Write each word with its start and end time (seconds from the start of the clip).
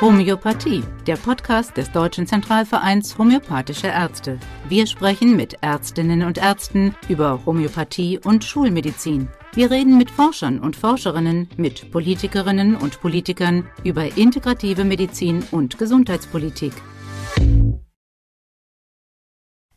Homöopathie, 0.00 0.82
der 1.06 1.16
Podcast 1.16 1.76
des 1.76 1.90
Deutschen 1.92 2.26
Zentralvereins 2.26 3.16
Homöopathische 3.16 3.86
Ärzte. 3.86 4.40
Wir 4.68 4.88
sprechen 4.88 5.36
mit 5.36 5.62
Ärztinnen 5.62 6.24
und 6.24 6.36
Ärzten 6.36 6.96
über 7.08 7.46
Homöopathie 7.46 8.18
und 8.18 8.44
Schulmedizin. 8.44 9.28
Wir 9.54 9.70
reden 9.70 9.96
mit 9.96 10.10
Forschern 10.10 10.58
und 10.58 10.74
Forscherinnen, 10.74 11.48
mit 11.56 11.92
Politikerinnen 11.92 12.74
und 12.74 13.00
Politikern 13.00 13.70
über 13.84 14.16
integrative 14.16 14.84
Medizin 14.84 15.44
und 15.52 15.78
Gesundheitspolitik. 15.78 16.72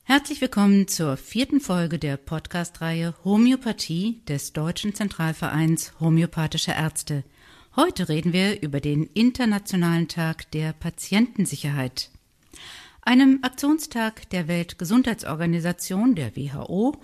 Herzlich 0.03 0.41
willkommen 0.41 0.87
zur 0.87 1.15
vierten 1.15 1.59
Folge 1.59 1.99
der 1.99 2.17
Podcast-Reihe 2.17 3.13
Homöopathie 3.23 4.23
des 4.27 4.51
Deutschen 4.51 4.95
Zentralvereins 4.95 5.93
Homöopathische 5.99 6.71
Ärzte– 6.71 7.23
Heute 7.79 8.09
reden 8.09 8.33
wir 8.33 8.63
über 8.63 8.79
den 8.79 9.03
Internationalen 9.03 10.07
Tag 10.07 10.49
der 10.49 10.73
Patientensicherheit, 10.73 12.09
einem 13.03 13.37
Aktionstag 13.43 14.27
der 14.31 14.47
Weltgesundheitsorganisation 14.47 16.15
der 16.15 16.35
WHO, 16.35 16.95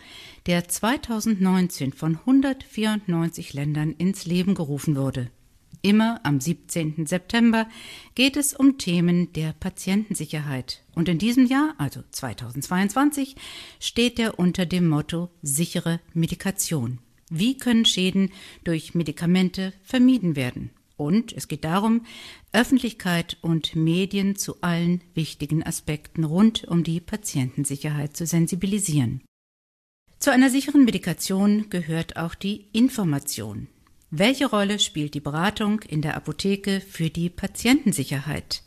der 0.48 0.68
2019 0.68 1.94
von 1.94 2.16
194 2.16 3.54
Ländern 3.54 3.92
ins 3.92 4.26
Leben 4.26 4.56
gerufen 4.56 4.96
wurde. 4.96 5.30
Immer 5.84 6.20
am 6.24 6.42
17. 6.42 7.06
September 7.06 7.68
geht 8.16 8.36
es 8.36 8.56
um 8.56 8.80
Themen 8.80 9.32
der 9.34 9.54
Patientensicherheit. 9.54 10.82
Und 10.96 11.08
in 11.08 11.20
diesem 11.20 11.46
Jahr, 11.46 11.76
also 11.78 12.02
2022, 12.10 13.36
steht 13.80 14.18
er 14.18 14.40
unter 14.40 14.66
dem 14.66 14.90
Motto 14.90 15.30
sichere 15.44 16.00
Medikation. 16.16 16.98
Wie 17.36 17.58
können 17.58 17.84
Schäden 17.84 18.30
durch 18.64 18.94
Medikamente 18.94 19.74
vermieden 19.82 20.36
werden? 20.36 20.70
Und 20.98 21.34
es 21.34 21.48
geht 21.48 21.64
darum, 21.64 22.06
Öffentlichkeit 22.52 23.38
und 23.42 23.76
Medien 23.76 24.36
zu 24.36 24.62
allen 24.62 25.02
wichtigen 25.16 25.64
Aspekten 25.64 26.26
rund 26.26 26.64
um 26.66 26.84
die 26.84 27.00
Patientensicherheit 27.00 28.16
zu 28.16 28.28
sensibilisieren. 28.28 29.22
Zu 30.20 30.32
einer 30.32 30.52
sicheren 30.52 30.86
Medikation 30.86 31.72
gehört 31.72 32.18
auch 32.18 32.36
die 32.36 32.68
Information. 32.72 33.68
Welche 34.12 34.46
Rolle 34.46 34.78
spielt 34.78 35.16
die 35.16 35.20
Beratung 35.20 35.82
in 35.82 36.04
der 36.04 36.16
Apotheke 36.16 36.82
für 36.82 37.10
die 37.10 37.32
Patientensicherheit? 37.32 38.62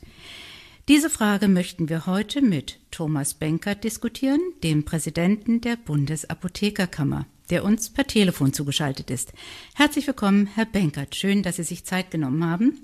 Diese 0.89 1.09
Frage 1.09 1.47
möchten 1.47 1.89
wir 1.89 2.07
heute 2.07 2.43
mit 2.43 2.81
Thomas 2.91 3.35
Benkert 3.35 3.85
diskutieren, 3.85 4.41
dem 4.65 4.85
Präsidenten 4.85 5.61
der 5.61 5.77
Bundesapothekerkammer 5.77 7.27
der 7.51 7.65
uns 7.65 7.91
per 7.91 8.07
Telefon 8.07 8.53
zugeschaltet 8.53 9.11
ist. 9.11 9.33
Herzlich 9.75 10.07
willkommen, 10.07 10.47
Herr 10.47 10.67
Benkert. 10.67 11.15
Schön, 11.15 11.43
dass 11.43 11.57
Sie 11.57 11.63
sich 11.63 11.85
Zeit 11.85 12.11
genommen 12.11 12.45
haben. 12.45 12.79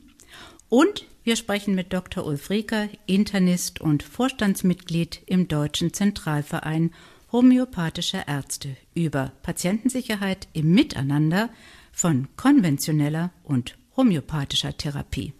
Und 0.69 1.07
wir 1.25 1.37
sprechen 1.37 1.75
mit 1.75 1.93
Dr. 1.93 2.27
Ulf 2.27 2.51
Rieker, 2.51 2.89
Internist 3.07 3.81
und 3.81 4.03
Vorstandsmitglied 4.03 5.21
im 5.27 5.47
Deutschen 5.47 5.93
Zentralverein 5.93 6.93
homöopathischer 7.31 8.27
Ärzte 8.29 8.77
über 8.95 9.33
Patientensicherheit 9.43 10.49
im 10.53 10.73
Miteinander 10.73 11.49
von 11.93 12.29
konventioneller 12.37 13.31
und 13.45 13.77
homöopathischer 13.97 14.77
Therapie. 14.77 15.33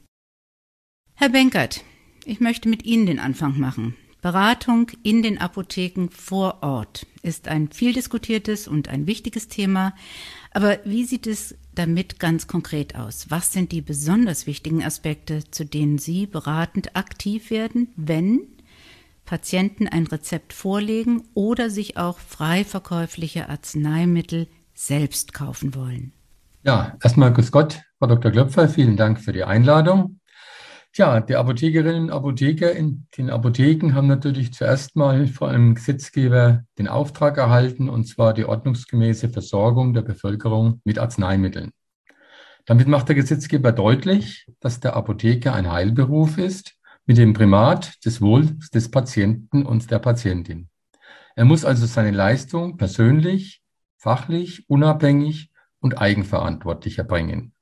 Herr 1.15 1.29
Benkert, 1.29 1.85
ich 2.25 2.41
möchte 2.41 2.69
mit 2.69 2.85
Ihnen 2.85 3.07
den 3.07 3.19
Anfang 3.19 3.59
machen. 3.59 3.97
Beratung 4.23 4.87
in 5.03 5.23
den 5.23 5.39
Apotheken 5.39 6.09
vor 6.09 6.63
Ort 6.63 7.07
ist 7.23 7.49
ein 7.49 7.71
viel 7.73 7.93
diskutiertes 7.93 8.69
und 8.69 8.87
ein 8.89 9.09
wichtiges 9.09 9.49
Thema. 9.49 9.95
Aber 10.53 10.79
wie 10.85 11.05
sieht 11.05 11.27
es 11.27 11.57
damit 11.75 12.21
ganz 12.21 12.47
konkret 12.47 12.95
aus? 12.95 13.27
Was 13.31 13.53
sind 13.53 13.73
die 13.73 13.81
besonders 13.81 14.47
wichtigen 14.47 14.85
Aspekte, 14.85 15.43
zu 15.51 15.65
denen 15.65 15.99
Sie 15.99 16.27
beratend 16.27 16.95
aktiv 16.95 17.51
werden, 17.51 17.89
wenn 17.97 18.43
Patienten 19.25 19.89
ein 19.89 20.07
Rezept 20.07 20.53
vorlegen 20.53 21.25
oder 21.35 21.69
sich 21.69 21.97
auch 21.97 22.21
frei 22.21 22.65
verkäufliche 22.65 23.49
Arzneimittel 23.49 24.47
selbst 24.73 25.35
kaufen 25.35 25.75
wollen? 25.75 26.13
Ja, 26.63 26.97
erstmal 27.03 27.33
grüß 27.33 27.51
Gott, 27.51 27.83
Frau 27.99 28.07
Dr. 28.07 28.31
Klöpfer, 28.31 28.69
vielen 28.69 28.97
Dank 28.97 29.19
für 29.19 29.33
die 29.33 29.43
Einladung. 29.43 30.21
Tja, 30.95 31.21
die 31.21 31.37
Apothekerinnen 31.37 32.05
und 32.05 32.11
Apotheker 32.11 32.73
in 32.73 33.07
den 33.17 33.31
Apotheken 33.31 33.95
haben 33.95 34.09
natürlich 34.09 34.53
zuerst 34.53 34.95
mal 34.95 35.27
vor 35.27 35.49
einem 35.49 35.75
Gesetzgeber 35.75 36.65
den 36.79 36.87
Auftrag 36.87 37.39
erhalten, 37.39 37.89
und 37.89 38.05
zwar 38.05 38.35
die 38.35 38.45
ordnungsgemäße 38.45 39.31
Versorgung 39.31 39.95
der 39.95 40.03
Bevölkerung 40.03 40.83
mit 40.85 40.99
Arzneimitteln. 40.99 41.71
Damit 42.67 42.89
macht 42.89 43.09
der 43.09 43.17
Gesetzgeber 43.17 43.73
deutlich, 43.73 44.47
dass 44.61 44.81
der 44.81 44.95
Apotheker 44.95 45.55
ein 45.55 45.73
Heilberuf 45.73 46.37
ist 46.37 46.75
mit 47.07 47.17
dem 47.17 47.33
Primat 47.33 48.05
des 48.05 48.21
Wohls 48.21 48.69
des 48.69 48.91
Patienten 48.91 49.65
und 49.65 49.91
der 49.91 49.99
Patientin. 49.99 50.69
Er 51.35 51.47
muss 51.47 51.65
also 51.65 51.87
seine 51.87 52.11
Leistung 52.11 52.77
persönlich, 52.77 53.63
fachlich, 53.97 54.69
unabhängig 54.69 55.51
und 55.81 55.99
eigenverantwortlich 55.99 56.99
erbringen. 56.99 57.55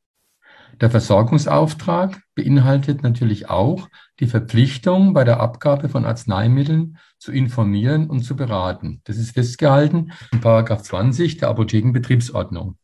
Der 0.80 0.90
Versorgungsauftrag 0.90 2.22
beinhaltet 2.34 3.02
natürlich 3.02 3.50
auch 3.50 3.88
die 4.18 4.26
Verpflichtung, 4.26 5.12
bei 5.12 5.24
der 5.24 5.38
Abgabe 5.38 5.90
von 5.90 6.06
Arzneimitteln 6.06 6.96
zu 7.18 7.32
informieren 7.32 8.08
und 8.08 8.22
zu 8.22 8.34
beraten. 8.34 9.02
Das 9.04 9.18
ist 9.18 9.32
festgehalten 9.32 10.12
in 10.32 10.40
Paragraph 10.40 10.82
20 10.82 11.36
der 11.36 11.50
Apothekenbetriebsordnung. 11.50 12.78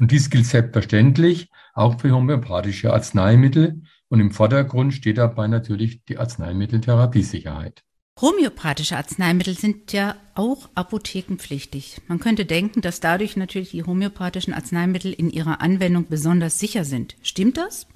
Und 0.00 0.10
dies 0.10 0.28
gilt 0.28 0.46
selbstverständlich 0.46 1.48
auch 1.72 2.00
für 2.00 2.10
homöopathische 2.10 2.92
Arzneimittel. 2.92 3.82
Und 4.08 4.20
im 4.20 4.32
Vordergrund 4.32 4.94
steht 4.94 5.18
dabei 5.18 5.46
natürlich 5.46 6.04
die 6.04 6.18
Arzneimitteltherapiesicherheit. 6.18 7.82
Homöopathische 8.18 8.96
Arzneimittel 8.96 9.58
sind 9.58 9.92
ja 9.92 10.16
auch 10.34 10.70
apothekenpflichtig. 10.74 12.00
Man 12.08 12.18
könnte 12.18 12.46
denken, 12.46 12.80
dass 12.80 13.00
dadurch 13.00 13.36
natürlich 13.36 13.72
die 13.72 13.82
homöopathischen 13.82 14.54
Arzneimittel 14.54 15.12
in 15.12 15.28
ihrer 15.28 15.60
Anwendung 15.60 16.06
besonders 16.08 16.58
sicher 16.58 16.86
sind. 16.86 17.14
Stimmt 17.22 17.58
das? 17.58 17.86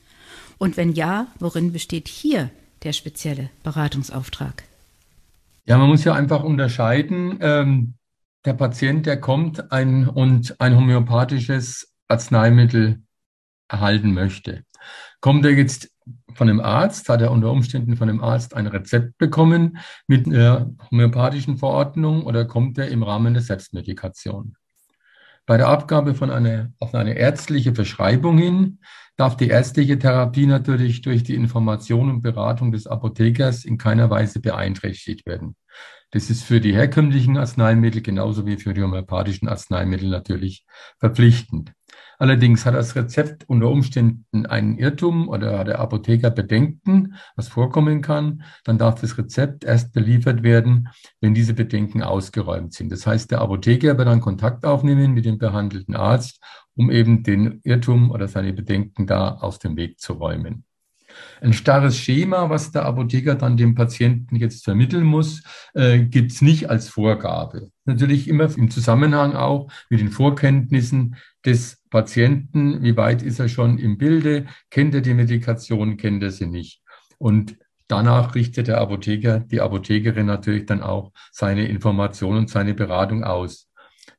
Und 0.58 0.76
wenn 0.76 0.92
ja, 0.92 1.28
worin 1.38 1.72
besteht 1.72 2.06
hier 2.06 2.50
der 2.82 2.92
spezielle 2.92 3.48
Beratungsauftrag? 3.62 4.64
Ja, 5.64 5.78
man 5.78 5.88
muss 5.88 6.04
ja 6.04 6.12
einfach 6.12 6.44
unterscheiden. 6.44 7.38
Ähm, 7.40 7.94
der 8.44 8.52
Patient, 8.52 9.06
der 9.06 9.18
kommt 9.18 9.72
ein, 9.72 10.06
und 10.06 10.60
ein 10.60 10.76
homöopathisches 10.76 11.94
Arzneimittel 12.08 13.02
erhalten 13.68 14.12
möchte. 14.12 14.64
Kommt 15.20 15.44
er 15.44 15.52
jetzt 15.52 15.90
von 16.34 16.48
einem 16.48 16.60
Arzt, 16.60 17.08
hat 17.08 17.20
er 17.20 17.30
unter 17.30 17.50
Umständen 17.50 17.96
von 17.96 18.08
einem 18.08 18.22
Arzt 18.22 18.54
ein 18.54 18.66
Rezept 18.66 19.18
bekommen 19.18 19.78
mit 20.06 20.26
einer 20.26 20.70
homöopathischen 20.90 21.58
Verordnung 21.58 22.24
oder 22.24 22.44
kommt 22.46 22.78
er 22.78 22.88
im 22.88 23.02
Rahmen 23.02 23.34
der 23.34 23.42
Selbstmedikation? 23.42 24.56
Bei 25.46 25.56
der 25.56 25.68
Abgabe 25.68 26.14
von 26.14 26.30
einer, 26.30 26.72
auf 26.78 26.94
eine 26.94 27.14
ärztliche 27.14 27.74
Verschreibung 27.74 28.38
hin 28.38 28.78
darf 29.16 29.36
die 29.36 29.48
ärztliche 29.48 29.98
Therapie 29.98 30.46
natürlich 30.46 31.02
durch 31.02 31.24
die 31.24 31.34
Information 31.34 32.08
und 32.08 32.22
Beratung 32.22 32.72
des 32.72 32.86
Apothekers 32.86 33.64
in 33.64 33.76
keiner 33.76 34.08
Weise 34.08 34.40
beeinträchtigt 34.40 35.26
werden. 35.26 35.56
Das 36.12 36.30
ist 36.30 36.42
für 36.42 36.60
die 36.60 36.74
herkömmlichen 36.74 37.36
Arzneimittel 37.36 38.00
genauso 38.00 38.46
wie 38.46 38.56
für 38.56 38.74
die 38.74 38.82
homöopathischen 38.82 39.48
Arzneimittel 39.48 40.08
natürlich 40.08 40.64
verpflichtend. 40.98 41.72
Allerdings 42.20 42.66
hat 42.66 42.74
das 42.74 42.94
Rezept 42.96 43.48
unter 43.48 43.70
Umständen 43.70 44.44
einen 44.44 44.76
Irrtum 44.76 45.26
oder 45.30 45.58
hat 45.58 45.68
der 45.68 45.78
Apotheker 45.78 46.30
Bedenken, 46.30 47.14
was 47.34 47.48
vorkommen 47.48 48.02
kann, 48.02 48.42
dann 48.64 48.76
darf 48.76 49.00
das 49.00 49.16
Rezept 49.16 49.64
erst 49.64 49.94
beliefert 49.94 50.42
werden, 50.42 50.90
wenn 51.22 51.32
diese 51.32 51.54
Bedenken 51.54 52.02
ausgeräumt 52.02 52.74
sind. 52.74 52.92
Das 52.92 53.06
heißt, 53.06 53.30
der 53.30 53.40
Apotheker 53.40 53.96
wird 53.96 54.06
dann 54.06 54.20
Kontakt 54.20 54.66
aufnehmen 54.66 55.12
mit 55.14 55.24
dem 55.24 55.38
behandelten 55.38 55.96
Arzt, 55.96 56.42
um 56.76 56.90
eben 56.90 57.22
den 57.22 57.62
Irrtum 57.64 58.10
oder 58.10 58.28
seine 58.28 58.52
Bedenken 58.52 59.06
da 59.06 59.36
aus 59.36 59.58
dem 59.58 59.78
Weg 59.78 59.98
zu 59.98 60.12
räumen. 60.12 60.64
Ein 61.40 61.54
starres 61.54 61.96
Schema, 61.96 62.50
was 62.50 62.70
der 62.70 62.84
Apotheker 62.84 63.34
dann 63.34 63.56
dem 63.56 63.74
Patienten 63.74 64.36
jetzt 64.36 64.64
vermitteln 64.64 65.04
muss, 65.04 65.42
äh, 65.72 66.00
gibt 66.00 66.32
es 66.32 66.42
nicht 66.42 66.68
als 66.68 66.90
Vorgabe. 66.90 67.70
Natürlich 67.86 68.28
immer 68.28 68.54
im 68.54 68.70
Zusammenhang 68.70 69.34
auch 69.34 69.72
mit 69.88 70.00
den 70.00 70.10
Vorkenntnissen 70.10 71.16
des 71.44 71.79
Patienten. 71.90 72.82
Wie 72.82 72.96
weit 72.96 73.22
ist 73.22 73.40
er 73.40 73.48
schon 73.48 73.78
im 73.78 73.98
Bilde? 73.98 74.46
Kennt 74.70 74.94
er 74.94 75.00
die 75.00 75.14
Medikation? 75.14 75.96
Kennt 75.96 76.22
er 76.22 76.30
sie 76.30 76.46
nicht? 76.46 76.82
Und 77.18 77.56
danach 77.88 78.34
richtet 78.34 78.68
der 78.68 78.80
Apotheker, 78.80 79.40
die 79.40 79.60
Apothekerin 79.60 80.26
natürlich 80.26 80.66
dann 80.66 80.82
auch 80.82 81.12
seine 81.32 81.66
Informationen 81.66 82.38
und 82.38 82.50
seine 82.50 82.74
Beratung 82.74 83.24
aus. 83.24 83.68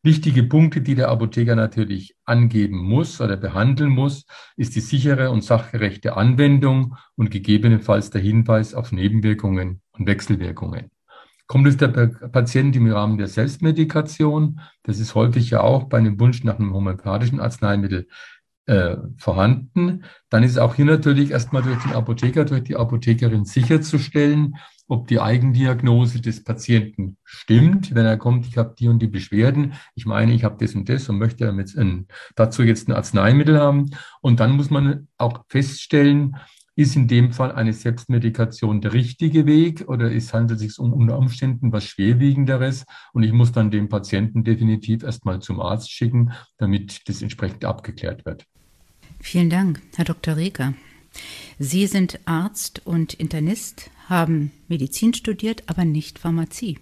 Wichtige 0.03 0.43
Punkte, 0.43 0.81
die 0.81 0.95
der 0.95 1.09
Apotheker 1.09 1.55
natürlich 1.55 2.15
angeben 2.25 2.77
muss 2.77 3.21
oder 3.21 3.37
behandeln 3.37 3.91
muss, 3.91 4.25
ist 4.55 4.75
die 4.75 4.79
sichere 4.79 5.29
und 5.31 5.43
sachgerechte 5.43 6.17
Anwendung 6.17 6.95
und 7.15 7.31
gegebenenfalls 7.31 8.09
der 8.09 8.21
Hinweis 8.21 8.73
auf 8.73 8.91
Nebenwirkungen 8.91 9.81
und 9.91 10.07
Wechselwirkungen. 10.07 10.90
Kommt 11.51 11.67
es 11.67 11.75
der 11.75 11.89
Patient 11.89 12.73
im 12.77 12.89
Rahmen 12.89 13.17
der 13.17 13.27
Selbstmedikation, 13.27 14.61
das 14.83 14.99
ist 14.99 15.15
häufig 15.15 15.49
ja 15.49 15.59
auch 15.59 15.89
bei 15.89 15.97
einem 15.97 16.17
Wunsch 16.17 16.45
nach 16.45 16.57
einem 16.57 16.73
homöopathischen 16.73 17.41
Arzneimittel 17.41 18.07
äh, 18.67 18.95
vorhanden. 19.17 20.05
Dann 20.29 20.43
ist 20.43 20.57
auch 20.57 20.75
hier 20.75 20.85
natürlich 20.85 21.31
erstmal 21.31 21.61
durch 21.61 21.83
den 21.83 21.91
Apotheker, 21.91 22.45
durch 22.45 22.63
die 22.63 22.77
Apothekerin 22.77 23.43
sicherzustellen, 23.43 24.55
ob 24.87 25.09
die 25.09 25.19
Eigendiagnose 25.19 26.21
des 26.21 26.41
Patienten 26.41 27.17
stimmt, 27.25 27.93
wenn 27.93 28.05
er 28.05 28.15
kommt, 28.15 28.47
ich 28.47 28.57
habe 28.57 28.73
die 28.79 28.87
und 28.87 29.01
die 29.01 29.07
Beschwerden, 29.07 29.73
ich 29.93 30.05
meine, 30.05 30.31
ich 30.31 30.45
habe 30.45 30.55
das 30.57 30.73
und 30.73 30.87
das 30.87 31.09
und 31.09 31.17
möchte 31.17 31.43
damit 31.47 31.75
ein, 31.75 32.07
dazu 32.37 32.63
jetzt 32.63 32.87
ein 32.87 32.93
Arzneimittel 32.93 33.59
haben. 33.59 33.89
Und 34.21 34.39
dann 34.39 34.51
muss 34.51 34.69
man 34.69 35.09
auch 35.17 35.43
feststellen, 35.49 36.37
ist 36.75 36.95
in 36.95 37.07
dem 37.07 37.33
Fall 37.33 37.51
eine 37.51 37.73
Selbstmedikation 37.73 38.81
der 38.81 38.93
richtige 38.93 39.45
Weg 39.45 39.87
oder 39.87 40.11
ist, 40.11 40.33
handelt 40.33 40.61
es 40.61 40.67
sich 40.67 40.79
um 40.79 40.93
unter 40.93 41.17
Umständen 41.17 41.71
was 41.71 41.85
Schwerwiegenderes 41.85 42.85
und 43.13 43.23
ich 43.23 43.33
muss 43.33 43.51
dann 43.51 43.71
den 43.71 43.89
Patienten 43.89 44.43
definitiv 44.43 45.03
erstmal 45.03 45.41
zum 45.41 45.59
Arzt 45.59 45.91
schicken, 45.91 46.31
damit 46.57 47.01
das 47.07 47.21
entsprechend 47.21 47.65
abgeklärt 47.65 48.25
wird. 48.25 48.45
Vielen 49.19 49.49
Dank, 49.49 49.81
Herr 49.95 50.05
Dr. 50.05 50.37
Reker. 50.37 50.73
Sie 51.59 51.87
sind 51.87 52.19
Arzt 52.25 52.81
und 52.85 53.13
Internist, 53.13 53.91
haben 54.07 54.51
Medizin 54.67 55.13
studiert, 55.13 55.63
aber 55.67 55.85
nicht 55.85 56.19
Pharmazie. 56.19 56.79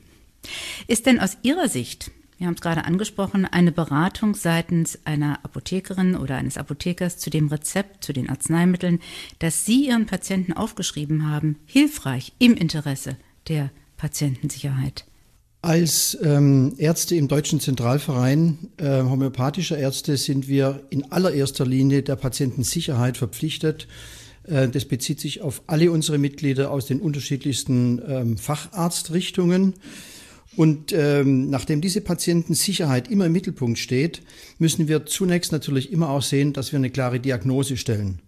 Ist 0.87 1.05
denn 1.05 1.19
aus 1.19 1.37
Ihrer 1.41 1.67
Sicht, 1.67 2.11
wir 2.39 2.47
haben 2.47 2.55
es 2.55 2.61
gerade 2.61 2.85
angesprochen, 2.85 3.45
eine 3.45 3.73
Beratung 3.73 4.33
seitens 4.33 4.97
einer 5.03 5.43
Apothekerin 5.43 6.15
oder 6.15 6.37
eines 6.37 6.57
Apothekers 6.57 7.17
zu 7.17 7.29
dem 7.29 7.49
Rezept, 7.49 8.01
zu 8.03 8.13
den 8.13 8.29
Arzneimitteln, 8.29 8.99
das 9.39 9.65
Sie 9.65 9.87
Ihren 9.87 10.05
Patienten 10.05 10.53
aufgeschrieben 10.53 11.29
haben, 11.29 11.57
hilfreich 11.65 12.31
im 12.39 12.53
Interesse 12.55 13.17
der 13.49 13.71
Patientensicherheit? 13.97 15.05
Als 15.61 16.17
ähm, 16.23 16.75
Ärzte 16.77 17.17
im 17.17 17.27
Deutschen 17.27 17.59
Zentralverein 17.59 18.69
äh, 18.77 19.03
homöopathischer 19.03 19.77
Ärzte 19.77 20.15
sind 20.15 20.47
wir 20.47 20.83
in 20.89 21.11
allererster 21.11 21.65
Linie 21.65 22.03
der 22.03 22.15
Patientensicherheit 22.15 23.17
verpflichtet. 23.17 23.85
Äh, 24.43 24.69
das 24.69 24.85
bezieht 24.85 25.19
sich 25.19 25.41
auf 25.41 25.61
alle 25.67 25.91
unsere 25.91 26.17
Mitglieder 26.17 26.71
aus 26.71 26.85
den 26.85 27.01
unterschiedlichsten 27.01 28.01
ähm, 28.07 28.37
Facharztrichtungen. 28.37 29.73
Und 30.59 30.91
ähm, 30.91 31.49
nachdem 31.49 31.79
diese 31.79 32.01
Patientensicherheit 32.01 33.09
immer 33.09 33.27
im 33.27 33.31
Mittelpunkt 33.31 33.79
steht, 33.79 34.21
müssen 34.57 34.89
wir 34.89 35.05
zunächst 35.05 35.53
natürlich 35.53 35.89
immer 35.89 36.09
auch 36.09 36.21
sehen, 36.21 36.51
dass 36.51 36.73
wir 36.73 36.79
eine 36.79 36.89
klare 36.89 37.21
Diagnose 37.21 37.77
stellen. 37.77 38.19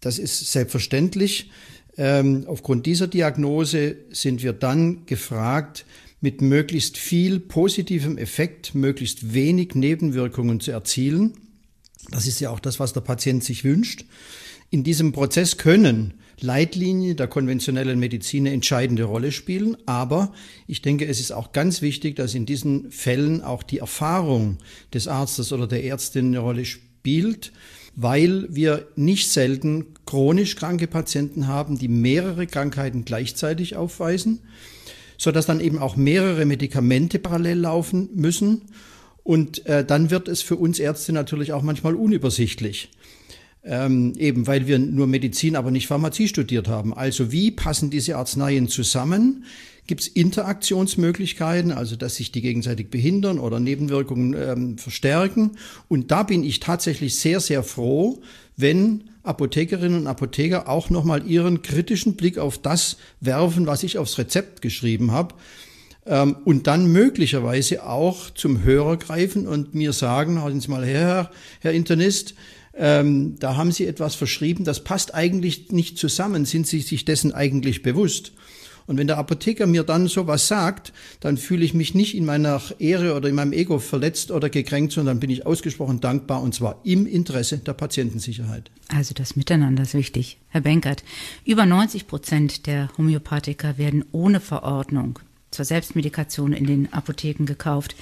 Das 0.00 0.18
ist 0.18 0.50
selbstverständlich. 0.50 1.50
Ähm, 1.98 2.44
aufgrund 2.46 2.86
dieser 2.86 3.06
Diagnose 3.06 3.96
sind 4.08 4.42
wir 4.42 4.54
dann 4.54 5.04
gefragt, 5.04 5.84
mit 6.22 6.40
möglichst 6.40 6.96
viel 6.96 7.38
positivem 7.38 8.16
Effekt, 8.16 8.74
möglichst 8.74 9.34
wenig 9.34 9.74
Nebenwirkungen 9.74 10.60
zu 10.60 10.70
erzielen. 10.70 11.34
Das 12.10 12.26
ist 12.26 12.40
ja 12.40 12.48
auch 12.48 12.60
das, 12.60 12.80
was 12.80 12.94
der 12.94 13.02
Patient 13.02 13.44
sich 13.44 13.62
wünscht. 13.62 14.06
In 14.70 14.84
diesem 14.84 15.12
Prozess 15.12 15.58
können 15.58 16.14
Leitlinien 16.42 17.16
der 17.16 17.26
konventionellen 17.26 17.98
Medizin 17.98 18.46
eine 18.46 18.54
entscheidende 18.54 19.04
Rolle 19.04 19.32
spielen. 19.32 19.76
Aber 19.86 20.32
ich 20.66 20.82
denke, 20.82 21.06
es 21.06 21.20
ist 21.20 21.32
auch 21.32 21.52
ganz 21.52 21.82
wichtig, 21.82 22.16
dass 22.16 22.34
in 22.34 22.46
diesen 22.46 22.90
Fällen 22.90 23.42
auch 23.42 23.62
die 23.62 23.78
Erfahrung 23.78 24.58
des 24.92 25.08
Arztes 25.08 25.52
oder 25.52 25.66
der 25.66 25.84
Ärztin 25.84 26.26
eine 26.28 26.40
Rolle 26.40 26.64
spielt, 26.64 27.52
weil 27.96 28.46
wir 28.48 28.88
nicht 28.96 29.30
selten 29.30 29.86
chronisch 30.06 30.56
kranke 30.56 30.86
Patienten 30.86 31.46
haben, 31.46 31.78
die 31.78 31.88
mehrere 31.88 32.46
Krankheiten 32.46 33.04
gleichzeitig 33.04 33.76
aufweisen 33.76 34.40
so 35.18 35.32
dass 35.32 35.46
dann 35.46 35.60
eben 35.60 35.78
auch 35.78 35.96
mehrere 35.96 36.46
Medikamente 36.46 37.18
parallel 37.18 37.58
laufen 37.58 38.08
müssen. 38.14 38.62
Und 39.24 39.66
äh, 39.66 39.84
dann 39.84 40.10
wird 40.10 40.28
es 40.28 40.40
für 40.40 40.56
uns 40.56 40.78
Ärzte 40.78 41.12
natürlich 41.12 41.52
auch 41.52 41.62
manchmal 41.62 41.94
unübersichtlich. 41.96 42.88
Ähm, 43.70 44.14
eben 44.16 44.46
weil 44.46 44.66
wir 44.66 44.78
nur 44.78 45.06
Medizin, 45.06 45.54
aber 45.54 45.70
nicht 45.70 45.88
Pharmazie 45.88 46.26
studiert 46.26 46.68
haben. 46.68 46.94
Also 46.94 47.32
wie 47.32 47.50
passen 47.50 47.90
diese 47.90 48.16
Arzneien 48.16 48.68
zusammen? 48.68 49.44
Gibt 49.86 50.00
es 50.00 50.08
Interaktionsmöglichkeiten, 50.08 51.72
also 51.72 51.94
dass 51.94 52.16
sich 52.16 52.32
die 52.32 52.40
gegenseitig 52.40 52.88
behindern 52.88 53.38
oder 53.38 53.60
Nebenwirkungen 53.60 54.34
ähm, 54.34 54.78
verstärken? 54.78 55.58
Und 55.86 56.10
da 56.10 56.22
bin 56.22 56.44
ich 56.44 56.60
tatsächlich 56.60 57.18
sehr, 57.18 57.40
sehr 57.40 57.62
froh, 57.62 58.22
wenn 58.56 59.10
Apothekerinnen 59.22 60.00
und 60.00 60.06
Apotheker 60.06 60.66
auch 60.66 60.88
nochmal 60.88 61.26
ihren 61.26 61.60
kritischen 61.60 62.16
Blick 62.16 62.38
auf 62.38 62.56
das 62.56 62.96
werfen, 63.20 63.66
was 63.66 63.82
ich 63.82 63.98
aufs 63.98 64.16
Rezept 64.16 64.62
geschrieben 64.62 65.12
habe. 65.12 65.34
Ähm, 66.06 66.36
und 66.46 66.66
dann 66.66 66.90
möglicherweise 66.90 67.84
auch 67.84 68.30
zum 68.30 68.62
Hörer 68.62 68.96
greifen 68.96 69.46
und 69.46 69.74
mir 69.74 69.92
sagen, 69.92 70.40
halten 70.40 70.60
Sie 70.60 70.70
mal 70.70 70.86
her, 70.86 71.30
Herr 71.60 71.72
Internist, 71.72 72.34
ähm, 72.78 73.36
da 73.40 73.56
haben 73.56 73.72
Sie 73.72 73.86
etwas 73.86 74.14
verschrieben, 74.14 74.64
das 74.64 74.84
passt 74.84 75.14
eigentlich 75.14 75.72
nicht 75.72 75.98
zusammen. 75.98 76.44
Sind 76.44 76.66
Sie 76.66 76.80
sich 76.80 77.04
dessen 77.04 77.32
eigentlich 77.32 77.82
bewusst? 77.82 78.32
Und 78.86 78.96
wenn 78.96 79.06
der 79.06 79.18
Apotheker 79.18 79.66
mir 79.66 79.82
dann 79.82 80.06
sowas 80.06 80.48
sagt, 80.48 80.94
dann 81.20 81.36
fühle 81.36 81.62
ich 81.62 81.74
mich 81.74 81.94
nicht 81.94 82.16
in 82.16 82.24
meiner 82.24 82.62
Ehre 82.78 83.14
oder 83.16 83.28
in 83.28 83.34
meinem 83.34 83.52
Ego 83.52 83.80
verletzt 83.80 84.30
oder 84.30 84.48
gekränkt, 84.48 84.92
sondern 84.92 85.20
bin 85.20 85.28
ich 85.28 85.44
ausgesprochen 85.44 86.00
dankbar 86.00 86.40
und 86.40 86.54
zwar 86.54 86.80
im 86.84 87.06
Interesse 87.06 87.58
der 87.58 87.74
Patientensicherheit. 87.74 88.70
Also 88.88 89.12
das 89.12 89.36
Miteinander 89.36 89.82
ist 89.82 89.92
wichtig. 89.92 90.38
Herr 90.48 90.62
Benkert, 90.62 91.04
über 91.44 91.66
90 91.66 92.06
Prozent 92.06 92.66
der 92.66 92.88
Homöopathiker 92.96 93.76
werden 93.76 94.06
ohne 94.10 94.40
Verordnung 94.40 95.18
zur 95.50 95.66
Selbstmedikation 95.66 96.54
in 96.54 96.66
den 96.66 96.92
Apotheken 96.92 97.44
gekauft. 97.44 97.94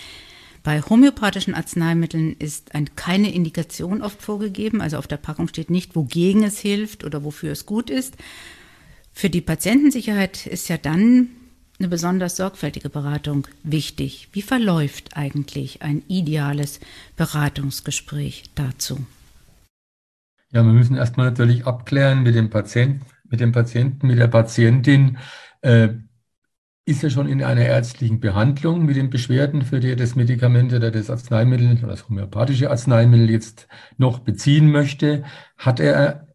Bei 0.67 0.83
homöopathischen 0.83 1.55
Arzneimitteln 1.55 2.35
ist 2.41 2.75
ein, 2.75 2.97
keine 2.97 3.33
Indikation 3.33 4.03
oft 4.03 4.21
vorgegeben, 4.21 4.81
also 4.81 4.97
auf 4.97 5.07
der 5.07 5.17
Packung 5.17 5.47
steht 5.47 5.71
nicht, 5.71 5.95
wogegen 5.95 6.43
es 6.43 6.59
hilft 6.59 7.05
oder 7.05 7.23
wofür 7.23 7.53
es 7.53 7.67
gut 7.67 7.89
ist, 7.89 8.17
für 9.13 9.31
die 9.31 9.43
Patientensicherheit 9.43 10.45
ist 10.45 10.67
ja 10.69 10.77
dann 10.77 11.29
eine 11.79 11.87
besonders 11.87 12.35
sorgfältige 12.35 12.89
Beratung 12.91 13.47
wichtig. 13.63 14.31
Wie 14.33 14.43
verläuft 14.43 15.17
eigentlich 15.17 15.83
ein 15.83 16.03
ideales 16.09 16.81
Beratungsgespräch 17.15 18.51
dazu? 18.57 19.07
Ja, 20.51 20.65
wir 20.65 20.73
müssen 20.73 20.97
erstmal 20.97 21.27
natürlich 21.27 21.65
abklären 21.65 22.25
mit 22.25 22.35
dem 22.35 22.51
Patienten, 22.51 23.07
mit 23.23 23.39
dem 23.39 23.53
Patienten, 23.53 24.09
mit 24.09 24.19
der 24.19 24.27
Patientin, 24.27 25.19
äh, 25.61 25.91
ist 26.87 27.03
er 27.03 27.11
schon 27.11 27.29
in 27.29 27.43
einer 27.43 27.63
ärztlichen 27.63 28.21
Behandlung 28.21 28.85
mit 28.85 28.97
den 28.97 29.11
Beschwerden, 29.11 29.63
für 29.63 29.81
die 29.81 29.91
er 29.91 29.97
das 29.97 30.15
Medikament 30.15 30.73
oder 30.73 30.93
das 30.93 31.11
Arzneimittel 31.11 31.73
oder 31.79 31.89
das 31.89 32.09
homöopathische 32.09 32.71
Arzneimittel 32.71 33.29
jetzt 33.29 33.67
noch 33.99 34.21
beziehen 34.21 34.71
möchte? 34.71 35.25
Hat 35.59 35.81
er 35.81 36.29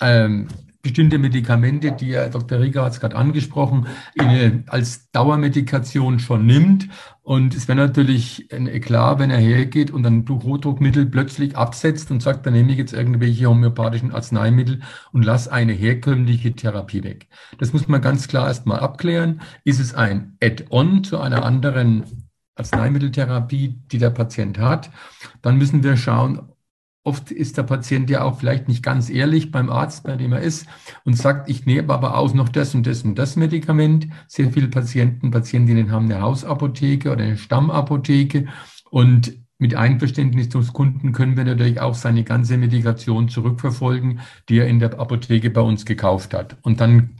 ähm, 0.00 0.48
bestimmte 0.82 1.18
Medikamente, 1.18 1.92
die 1.92 2.14
Herr 2.14 2.30
Dr. 2.30 2.60
Rieger 2.60 2.84
hat 2.84 2.92
es 2.92 3.00
gerade 3.00 3.16
angesprochen, 3.16 3.86
als 4.66 5.10
Dauermedikation 5.10 6.18
schon 6.18 6.46
nimmt. 6.46 6.88
Und 7.22 7.54
es 7.54 7.68
wäre 7.68 7.78
natürlich 7.78 8.48
ein 8.52 8.66
Eklat, 8.66 9.18
wenn 9.18 9.30
er 9.30 9.38
hergeht 9.38 9.90
und 9.90 10.02
dann 10.02 10.24
Bluthochdruckmittel 10.24 11.06
plötzlich 11.06 11.56
absetzt 11.56 12.10
und 12.10 12.22
sagt, 12.22 12.46
dann 12.46 12.54
nehme 12.54 12.72
ich 12.72 12.78
jetzt 12.78 12.92
irgendwelche 12.92 13.46
homöopathischen 13.46 14.12
Arzneimittel 14.12 14.80
und 15.12 15.24
lass 15.24 15.46
eine 15.46 15.72
herkömmliche 15.72 16.54
Therapie 16.54 17.04
weg. 17.04 17.28
Das 17.58 17.72
muss 17.72 17.86
man 17.86 18.00
ganz 18.00 18.26
klar 18.26 18.48
erstmal 18.48 18.80
abklären. 18.80 19.42
Ist 19.64 19.80
es 19.80 19.94
ein 19.94 20.36
Add-on 20.42 21.04
zu 21.04 21.20
einer 21.20 21.44
anderen 21.44 22.04
Arzneimitteltherapie, 22.56 23.78
die 23.92 23.98
der 23.98 24.10
Patient 24.10 24.58
hat? 24.58 24.90
Dann 25.42 25.56
müssen 25.56 25.84
wir 25.84 25.96
schauen, 25.96 26.49
Oft 27.02 27.30
ist 27.30 27.56
der 27.56 27.62
Patient 27.62 28.10
ja 28.10 28.22
auch 28.24 28.38
vielleicht 28.38 28.68
nicht 28.68 28.82
ganz 28.82 29.08
ehrlich 29.08 29.50
beim 29.50 29.70
Arzt, 29.70 30.04
bei 30.04 30.16
dem 30.16 30.32
er 30.32 30.40
ist, 30.40 30.66
und 31.04 31.16
sagt, 31.16 31.48
ich 31.48 31.64
nehme 31.64 31.92
aber 31.92 32.18
auch 32.18 32.34
noch 32.34 32.50
das 32.50 32.74
und 32.74 32.86
das 32.86 33.02
und 33.02 33.18
das 33.18 33.36
Medikament. 33.36 34.08
Sehr 34.28 34.50
viele 34.50 34.68
Patienten, 34.68 35.30
Patientinnen 35.30 35.90
haben 35.90 36.06
eine 36.06 36.20
Hausapotheke 36.20 37.10
oder 37.10 37.24
eine 37.24 37.38
Stammapotheke 37.38 38.48
und 38.90 39.32
mit 39.60 39.74
Einverständnis 39.74 40.48
des 40.48 40.72
Kunden 40.72 41.12
können 41.12 41.36
wir 41.36 41.44
natürlich 41.44 41.80
auch 41.80 41.94
seine 41.94 42.24
ganze 42.24 42.56
Medikation 42.56 43.28
zurückverfolgen, 43.28 44.20
die 44.48 44.58
er 44.58 44.66
in 44.66 44.78
der 44.78 44.98
Apotheke 44.98 45.50
bei 45.50 45.60
uns 45.60 45.84
gekauft 45.84 46.32
hat. 46.32 46.56
Und 46.62 46.80
dann 46.80 47.10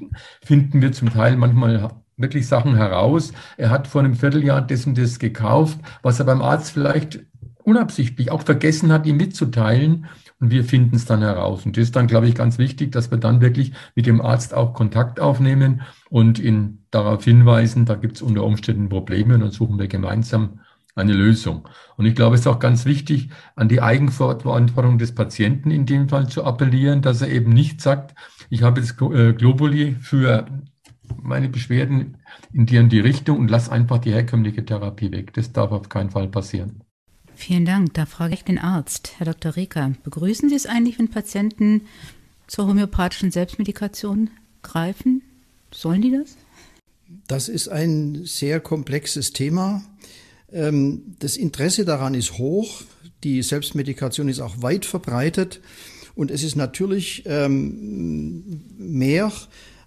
finden 0.43 0.81
wir 0.81 0.93
zum 0.93 1.11
Teil 1.11 1.37
manchmal 1.37 1.91
wirklich 2.17 2.47
Sachen 2.47 2.77
heraus. 2.77 3.33
Er 3.57 3.71
hat 3.71 3.87
vor 3.87 4.01
einem 4.01 4.15
Vierteljahr 4.15 4.63
das 4.63 4.87
und 4.87 4.97
das 4.97 5.19
gekauft, 5.19 5.79
was 6.03 6.19
er 6.19 6.27
beim 6.27 6.41
Arzt 6.41 6.73
vielleicht 6.73 7.21
unabsichtlich 7.65 8.31
auch 8.31 8.43
vergessen 8.43 8.93
hat, 8.93 9.07
ihm 9.07 9.17
mitzuteilen. 9.17 10.07
Und 10.41 10.51
wir 10.51 10.65
finden 10.65 10.97
es 10.97 11.05
dann 11.05 11.21
heraus. 11.21 11.67
Und 11.67 11.77
das 11.77 11.85
ist 11.85 11.97
dann, 11.97 12.07
glaube 12.07 12.27
ich, 12.27 12.35
ganz 12.35 12.57
wichtig, 12.57 12.93
dass 12.93 13.11
wir 13.11 13.19
dann 13.19 13.43
wirklich 13.43 13.73
mit 13.95 14.07
dem 14.07 14.23
Arzt 14.23 14.55
auch 14.55 14.73
Kontakt 14.73 15.21
aufnehmen 15.21 15.83
und 16.09 16.39
ihn 16.39 16.85
darauf 16.91 17.25
hinweisen, 17.25 17.85
da 17.85 17.95
gibt 17.95 18.17
es 18.17 18.23
unter 18.23 18.45
Umständen 18.45 18.89
Probleme 18.89 19.35
und 19.35 19.41
dann 19.41 19.51
suchen 19.51 19.79
wir 19.79 19.89
gemeinsam 19.89 20.61
eine 20.95 21.13
Lösung. 21.13 21.69
Und 21.97 22.07
ich 22.07 22.15
glaube, 22.15 22.35
es 22.35 22.43
ist 22.43 22.47
auch 22.47 22.59
ganz 22.59 22.85
wichtig, 22.85 23.31
an 23.55 23.69
die 23.69 23.83
Eigenverantwortung 23.83 24.99
des 24.99 25.15
Patienten 25.15 25.71
in 25.71 25.87
dem 25.87 26.09
Fall 26.09 26.29
zu 26.29 26.45
appellieren, 26.45 27.03
dass 27.03 27.23
er 27.23 27.29
eben 27.29 27.53
nicht 27.53 27.81
sagt, 27.81 28.15
ich 28.49 28.63
habe 28.63 28.81
jetzt 28.81 29.01
äh, 29.01 29.33
Globuli 29.33 29.97
für 30.01 30.47
meine 31.23 31.49
Beschwerden 31.49 32.17
in 32.53 32.67
die 32.67 32.79
und 32.79 32.91
die 32.91 33.01
Richtung 33.01 33.39
und 33.39 33.51
lass 33.51 33.69
einfach 33.69 33.99
die 33.99 34.13
herkömmliche 34.13 34.65
Therapie 34.65 35.13
weg. 35.13 35.33
Das 35.35 35.53
darf 35.53 35.73
auf 35.73 35.89
keinen 35.89 36.11
Fall 36.11 36.29
passieren. 36.29 36.83
Vielen 37.41 37.65
Dank. 37.65 37.95
Da 37.95 38.05
frage 38.05 38.35
ich 38.35 38.45
den 38.45 38.59
Arzt, 38.59 39.15
Herr 39.17 39.25
Dr. 39.25 39.57
Rieker. 39.57 39.95
Begrüßen 40.05 40.51
Sie 40.51 40.55
es 40.55 40.67
eigentlich, 40.67 40.99
wenn 40.99 41.09
Patienten 41.09 41.87
zur 42.47 42.67
homöopathischen 42.67 43.31
Selbstmedikation 43.31 44.29
greifen? 44.63 45.23
Sollen 45.73 46.03
die 46.03 46.11
das? 46.11 46.37
Das 47.27 47.49
ist 47.49 47.69
ein 47.69 48.27
sehr 48.27 48.61
komplexes 48.61 49.33
Thema. 49.33 49.83
Ähm, 50.53 51.17
das 51.19 51.39
Interesse 51.39 51.87
daran 51.87 52.13
ist 52.13 52.37
hoch. 52.37 52.83
Die 53.25 53.43
Selbstmedikation 53.43 54.29
ist 54.29 54.41
auch 54.41 54.61
weit 54.61 54.85
verbreitet. 54.85 55.63
Und 56.15 56.31
es 56.31 56.43
ist 56.43 56.57
natürlich 56.57 57.23
ähm, 57.25 58.65
mehr 58.77 59.33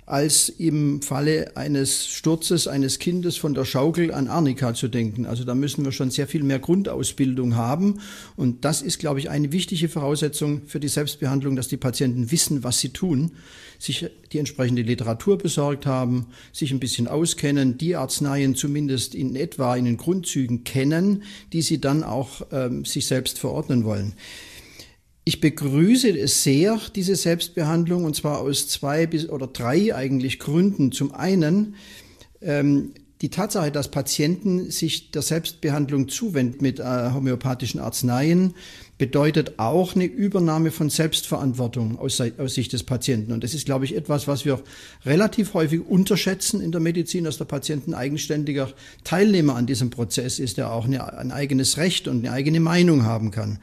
als 0.06 0.50
im 0.50 1.02
Falle 1.02 1.56
eines 1.56 2.08
Sturzes 2.08 2.68
eines 2.68 3.00
Kindes 3.00 3.38
von 3.38 3.54
der 3.54 3.66
Schaukel 3.66 4.14
an 4.14 4.28
Arnika 4.28 4.74
zu 4.74 4.88
denken. 4.88 5.26
Also 5.26 5.44
da 5.44 5.56
müssen 5.56 5.86
wir 5.86 5.92
schon 5.92 6.12
sehr 6.12 6.28
viel 6.28 6.44
mehr 6.44 6.60
Grundausbildung 6.60 7.56
haben. 7.56 8.02
Und 8.36 8.66
das 8.66 8.82
ist, 8.82 9.00
glaube 9.00 9.20
ich, 9.20 9.30
eine 9.30 9.52
wichtige 9.52 9.88
Voraussetzung 9.88 10.64
für 10.66 10.80
die 10.80 10.90
Selbstbehandlung, 10.90 11.56
dass 11.56 11.68
die 11.68 11.78
Patienten 11.78 12.32
wissen, 12.32 12.64
was 12.64 12.80
sie 12.80 12.90
tun, 12.90 13.32
sich 13.80 14.06
die 14.32 14.40
entsprechende 14.40 14.82
Literatur 14.82 15.38
besorgt 15.38 15.86
haben, 15.86 16.28
sich 16.52 16.72
ein 16.72 16.80
bisschen 16.80 17.08
auskennen, 17.08 17.78
die 17.78 17.96
Arzneien 17.96 18.56
zumindest 18.56 19.16
in 19.16 19.36
etwa 19.36 19.76
in 19.76 19.86
den 19.86 19.98
Grundzügen 19.98 20.64
kennen, 20.64 21.24
die 21.54 21.62
sie 21.62 21.80
dann 21.80 22.04
auch 22.04 22.42
ähm, 22.52 22.86
sich 22.86 23.08
selbst 23.08 23.40
verordnen 23.40 23.84
wollen. 23.84 24.14
Ich 25.26 25.40
begrüße 25.40 26.10
es 26.18 26.44
sehr, 26.44 26.80
diese 26.96 27.16
Selbstbehandlung, 27.16 28.04
und 28.04 28.16
zwar 28.16 28.40
aus 28.40 28.68
zwei 28.68 29.08
bis 29.08 29.30
oder 29.30 29.48
drei 29.48 29.96
eigentlich 29.96 30.38
Gründen. 30.40 30.92
Zum 30.92 31.14
einen 31.14 31.76
ähm, 32.42 32.92
die 33.24 33.30
Tatsache, 33.30 33.72
dass 33.72 33.90
Patienten 33.90 34.70
sich 34.70 35.12
der 35.12 35.22
Selbstbehandlung 35.22 36.10
zuwenden 36.10 36.58
mit 36.62 36.82
äh, 36.82 37.12
homöopathischen 37.14 37.80
Arzneien, 37.80 38.54
bedeutet 38.98 39.60
auch 39.60 39.96
eine 39.96 40.04
Übernahme 40.04 40.72
von 40.72 40.90
Selbstverantwortung 40.90 41.98
aus, 41.98 42.22
aus 42.38 42.54
Sicht 42.54 42.74
des 42.74 42.84
Patienten. 42.84 43.32
Und 43.32 43.46
das 43.46 43.54
ist, 43.54 43.66
glaube 43.66 43.86
ich, 43.86 43.96
etwas, 43.96 44.28
was 44.28 44.44
wir 44.44 44.62
relativ 45.06 45.54
häufig 45.54 45.80
unterschätzen 45.88 46.60
in 46.60 46.74
der 46.74 46.82
Medizin, 46.82 47.24
dass 47.24 47.38
der 47.38 47.46
Patient 47.46 47.88
ein 47.88 47.94
eigenständiger 47.94 48.70
Teilnehmer 49.06 49.56
an 49.56 49.68
diesem 49.68 49.90
Prozess 49.90 50.38
ist, 50.38 50.58
der 50.58 50.74
auch 50.74 50.84
eine, 50.84 51.18
ein 51.18 51.32
eigenes 51.32 51.78
Recht 51.78 52.10
und 52.10 52.26
eine 52.26 52.34
eigene 52.34 52.60
Meinung 52.60 53.04
haben 53.04 53.32
kann. 53.32 53.60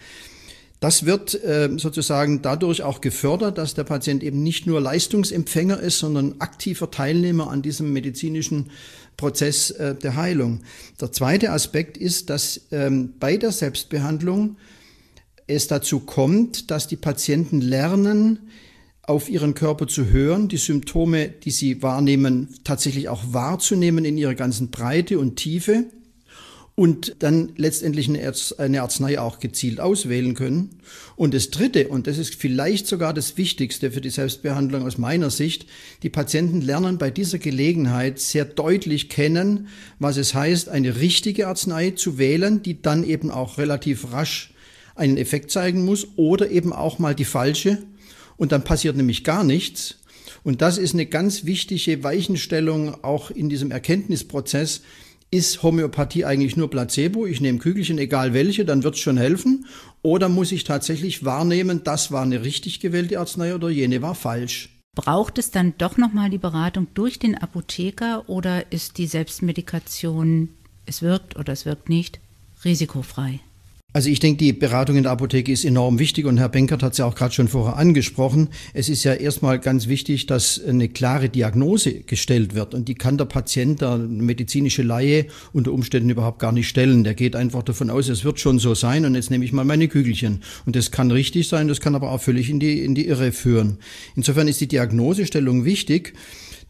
Das 0.81 1.05
wird 1.05 1.35
äh, 1.45 1.69
sozusagen 1.77 2.41
dadurch 2.41 2.83
auch 2.83 3.03
gefördert, 3.03 3.59
dass 3.59 3.75
der 3.75 3.85
Patient 3.85 4.23
eben 4.23 4.43
nicht 4.43 4.67
nur 4.67 4.81
Leistungsempfänger 4.81 5.79
ist, 5.79 5.99
sondern 5.99 6.37
aktiver 6.39 6.91
Teilnehmer 6.91 7.51
an 7.51 7.61
diesem 7.61 7.93
medizinischen 7.93 8.71
Prozess 9.19 9.71
äh, 9.73 9.95
der 9.95 10.17
Heilung. 10.17 10.63
Der 10.99 11.13
zweite 11.13 11.53
Aspekt 11.53 11.99
ist, 11.99 12.31
dass 12.31 12.63
ähm, 12.73 13.13
bei 13.21 13.37
der 13.37 13.53
Selbstbehandlung 13.53 14.57
es 15.47 15.67
dazu 15.67 16.01
kommt, 16.01 16.71
dass 16.71 16.89
die 16.89 16.97
Patienten 16.97 17.61
lernen, 17.61 18.39
auf 19.03 19.29
ihren 19.29 19.55
Körper 19.55 19.87
zu 19.87 20.07
hören, 20.07 20.49
die 20.49 20.57
Symptome, 20.57 21.29
die 21.29 21.51
sie 21.51 21.83
wahrnehmen, 21.83 22.49
tatsächlich 22.65 23.09
auch 23.09 23.25
wahrzunehmen 23.33 24.05
in 24.05 24.17
ihrer 24.17 24.37
ganzen 24.37 24.71
Breite 24.71 25.19
und 25.19 25.37
Tiefe 25.37 25.87
und 26.81 27.17
dann 27.19 27.53
letztendlich 27.57 28.09
eine 28.09 28.81
Arznei 28.81 29.21
auch 29.21 29.39
gezielt 29.39 29.81
auswählen 29.81 30.33
können. 30.33 30.71
Und 31.15 31.35
das 31.35 31.51
Dritte, 31.51 31.89
und 31.89 32.07
das 32.07 32.17
ist 32.17 32.37
vielleicht 32.37 32.87
sogar 32.87 33.13
das 33.13 33.37
Wichtigste 33.37 33.91
für 33.91 34.01
die 34.01 34.09
Selbstbehandlung 34.09 34.87
aus 34.87 34.97
meiner 34.97 35.29
Sicht, 35.29 35.67
die 36.03 36.09
Patienten 36.09 36.63
lernen 36.63 36.97
bei 36.97 37.11
dieser 37.11 37.37
Gelegenheit 37.37 38.19
sehr 38.19 38.47
deutlich 38.47 39.11
kennen, 39.11 39.69
was 39.99 40.17
es 40.17 40.33
heißt, 40.33 40.71
eine 40.71 40.97
richtige 40.97 41.49
Arznei 41.49 41.91
zu 41.91 42.17
wählen, 42.17 42.63
die 42.63 42.81
dann 42.81 43.05
eben 43.05 43.31
auch 43.31 43.59
relativ 43.59 44.15
rasch 44.15 44.55
einen 44.95 45.19
Effekt 45.19 45.51
zeigen 45.51 45.85
muss 45.85 46.07
oder 46.17 46.51
eben 46.51 46.73
auch 46.73 46.99
mal 46.99 47.15
die 47.15 47.27
falsche. 47.27 47.77
Und 48.39 48.53
dann 48.53 48.65
passiert 48.65 48.97
nämlich 48.97 49.23
gar 49.23 49.45
nichts. 49.45 49.97
Und 50.45 50.63
das 50.63 50.79
ist 50.79 50.95
eine 50.95 51.05
ganz 51.05 51.45
wichtige 51.45 52.03
Weichenstellung 52.03 53.05
auch 53.05 53.31
in 53.31 53.51
diesem 53.51 53.71
Erkenntnisprozess, 53.71 54.81
ist 55.31 55.63
Homöopathie 55.63 56.25
eigentlich 56.25 56.57
nur 56.57 56.71
Placebo? 56.71 57.27
Ich 57.27 57.41
nehme 57.41 57.59
Kügelchen, 57.59 57.99
egal 57.99 58.35
welche, 58.35 58.65
dann 58.65 58.83
wird's 58.83 58.99
schon 58.99 59.17
helfen. 59.17 59.67
Oder 60.03 60.29
muss 60.29 60.53
ich 60.53 60.65
tatsächlich 60.65 61.25
wahrnehmen, 61.25 61.83
das 61.85 62.11
war 62.11 62.23
eine 62.23 62.43
richtig 62.45 62.81
gewählte 62.81 63.19
Arznei 63.19 63.55
oder 63.55 63.71
jene 63.71 64.03
war 64.03 64.15
falsch? 64.15 64.71
Braucht 64.95 65.39
es 65.39 65.53
dann 65.53 65.75
doch 65.79 65.97
nochmal 65.97 66.31
die 66.31 66.39
Beratung 66.39 66.89
durch 66.95 67.19
den 67.19 67.37
Apotheker 67.37 68.29
oder 68.29 68.73
ist 68.73 68.99
die 68.99 69.07
Selbstmedikation, 69.07 70.49
es 70.85 71.01
wirkt 71.01 71.37
oder 71.37 71.53
es 71.53 71.65
wirkt 71.65 71.89
nicht, 71.89 72.19
risikofrei? 72.65 73.41
Also 73.93 74.09
ich 74.09 74.21
denke, 74.21 74.39
die 74.39 74.53
Beratung 74.53 74.97
in 74.97 75.03
der 75.03 75.11
Apotheke 75.11 75.51
ist 75.51 75.65
enorm 75.65 75.99
wichtig 75.99 76.25
und 76.25 76.39
Herr 76.39 76.49
Benkert 76.49 76.85
hat 76.85 76.93
es 76.93 76.99
ja 76.99 77.07
auch 77.07 77.17
gerade 77.17 77.35
schon 77.35 77.49
vorher 77.49 77.77
angesprochen. 77.77 78.51
Es 78.73 78.89
ist 78.89 79.03
ja 79.03 79.15
erstmal 79.15 79.59
ganz 79.59 79.89
wichtig, 79.89 80.27
dass 80.27 80.63
eine 80.65 80.89
klare 80.89 81.29
Diagnose 81.29 81.95
gestellt 82.03 82.55
wird 82.55 82.73
und 82.73 82.87
die 82.87 82.95
kann 82.95 83.19
der 83.19 83.25
Patient, 83.25 83.81
der 83.81 83.99
medizinische 83.99 84.83
Laie 84.83 85.27
unter 85.53 85.73
Umständen 85.73 86.11
überhaupt 86.11 86.39
gar 86.39 86.53
nicht 86.53 86.69
stellen. 86.69 87.03
Der 87.03 87.15
geht 87.15 87.35
einfach 87.35 87.65
davon 87.65 87.91
aus, 87.91 88.09
es 88.09 88.25
wird 88.25 88.39
schon 88.39 88.61
so 88.61 88.77
sein 88.77 89.05
und 89.05 89.17
jetzt 89.17 89.33
nehme 89.33 89.45
ich 89.45 89.53
mal 89.53 89.65
meine 89.65 89.89
Kügelchen. 89.89 90.43
Und 90.67 90.77
das 90.77 90.93
kann 90.93 91.11
richtig 91.11 91.49
sein, 91.49 91.67
das 91.67 91.81
kann 91.81 91.97
aber 91.97 92.13
auch 92.13 92.21
völlig 92.21 92.49
in 92.49 92.61
die, 92.61 92.85
in 92.85 92.95
die 92.95 93.09
Irre 93.09 93.33
führen. 93.33 93.79
Insofern 94.15 94.47
ist 94.47 94.61
die 94.61 94.69
Diagnosestellung 94.69 95.65
wichtig. 95.65 96.15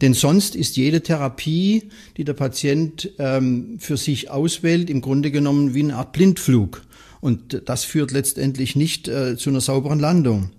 Denn 0.00 0.15
sonst 0.15 0.57
ist 0.57 0.79
jede 0.79 1.03
Therapie, 1.03 1.91
die 2.17 2.25
der 2.25 2.33
Patient 2.33 3.12
ähm, 3.19 3.77
für 3.79 3.99
sich 3.99 4.31
auswählt, 4.31 4.89
im 4.89 5.03
Grunde 5.03 5.31
genommen 5.31 5.75
wie 5.75 5.83
eine 5.83 5.97
Art 5.97 6.12
Blindflug. 6.12 6.81
Und 7.21 7.62
das 7.67 7.85
führt 7.85 8.12
letztendlich 8.12 8.77
nicht 8.77 9.09
äh, 9.09 9.37
zu 9.37 9.50
einer 9.50 9.61
sauberen 9.61 10.00
Landung. 10.00 10.50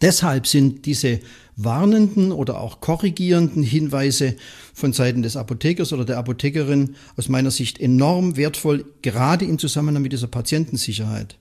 Deshalb 0.00 0.46
sind 0.46 0.86
diese 0.86 1.20
warnenden 1.56 2.32
oder 2.32 2.60
auch 2.60 2.80
korrigierenden 2.80 3.62
Hinweise 3.62 4.36
von 4.72 4.92
Seiten 4.92 5.22
des 5.22 5.36
Apothekers 5.36 5.92
oder 5.92 6.04
der 6.04 6.18
Apothekerin 6.18 6.94
aus 7.16 7.28
meiner 7.28 7.50
Sicht 7.50 7.78
enorm 7.78 8.36
wertvoll, 8.36 8.84
gerade 9.02 9.44
im 9.44 9.58
Zusammenhang 9.58 10.02
mit 10.02 10.12
dieser 10.12 10.28
Patientensicherheit. 10.28 11.36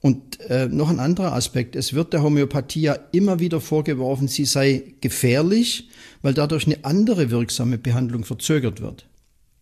Und 0.00 0.38
äh, 0.50 0.66
noch 0.66 0.90
ein 0.90 1.00
anderer 1.00 1.32
Aspekt, 1.32 1.74
es 1.76 1.94
wird 1.94 2.12
der 2.12 2.22
Homöopathie 2.22 2.82
ja 2.82 2.98
immer 3.12 3.40
wieder 3.40 3.62
vorgeworfen, 3.62 4.28
sie 4.28 4.44
sei 4.44 4.94
gefährlich, 5.00 5.88
weil 6.20 6.34
dadurch 6.34 6.66
eine 6.66 6.84
andere 6.84 7.30
wirksame 7.30 7.78
Behandlung 7.78 8.24
verzögert 8.24 8.82
wird. 8.82 9.06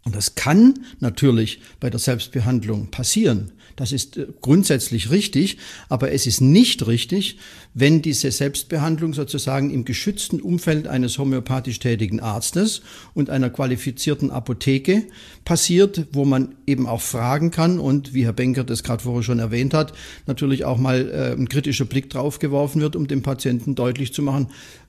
Und 0.04 0.16
das 0.16 0.34
kann 0.34 0.80
natürlich 0.98 1.60
bei 1.78 1.90
der 1.90 2.00
Selbstbehandlung 2.00 2.90
passieren. 2.90 3.52
Das 3.76 3.92
ist 3.92 4.16
äh, 4.16 4.26
grundsätzlich 4.40 5.10
richtig, 5.10 5.58
aber 5.88 6.12
es 6.12 6.26
ist 6.26 6.40
nicht 6.40 6.86
richtig, 6.86 7.38
wenn 7.74 8.02
diese 8.02 8.30
Selbstbehandlung 8.30 9.14
sozusagen 9.14 9.70
im 9.70 9.84
geschützten 9.84 10.40
Umfeld 10.40 10.86
eines 10.86 11.18
homöopathisch 11.18 11.78
tätigen 11.78 12.20
Arztes 12.20 12.82
und 13.14 13.30
einer 13.30 13.50
qualifizierten 13.50 14.30
Apotheke 14.30 15.04
passiert, 15.44 16.06
wo 16.12 16.24
man 16.24 16.54
eben 16.66 16.86
auch 16.86 17.00
fragen 17.00 17.50
kann 17.50 17.78
und, 17.78 18.14
wie 18.14 18.24
Herr 18.24 18.32
Benker 18.32 18.64
das 18.64 18.82
gerade 18.82 19.02
vorher 19.02 19.22
schon 19.22 19.38
erwähnt 19.38 19.74
hat, 19.74 19.92
natürlich 20.26 20.64
auch 20.64 20.78
mal 20.78 21.10
äh, 21.10 21.32
ein 21.32 21.48
kritischer 21.48 21.84
Blick 21.84 22.10
drauf 22.10 22.38
geworfen 22.38 22.80
wird, 22.80 22.96
um 22.96 23.06
dem 23.06 23.22
Patienten 23.22 23.74
deutlich 23.74 24.12
zu 24.12 24.22
machen, 24.22 24.48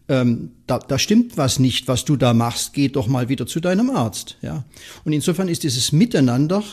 ähm, 0.10 0.52
da, 0.68 0.80
da 0.80 1.00
stimmt 1.00 1.38
was 1.38 1.60
nicht, 1.60 1.88
was 1.88 2.06
du 2.06 2.16
da 2.16 2.34
machst, 2.34 2.74
geh 2.74 2.90
doch 2.90 3.08
mal 3.08 3.30
wieder 3.30 3.48
zu 3.48 3.60
deinem 3.60 3.90
Arzt. 3.90 4.38
Ja? 4.42 4.66
Und 5.06 5.14
insofern 5.14 5.48
ist 5.48 5.64
dieses 5.64 5.92
Miteinander 5.92 6.64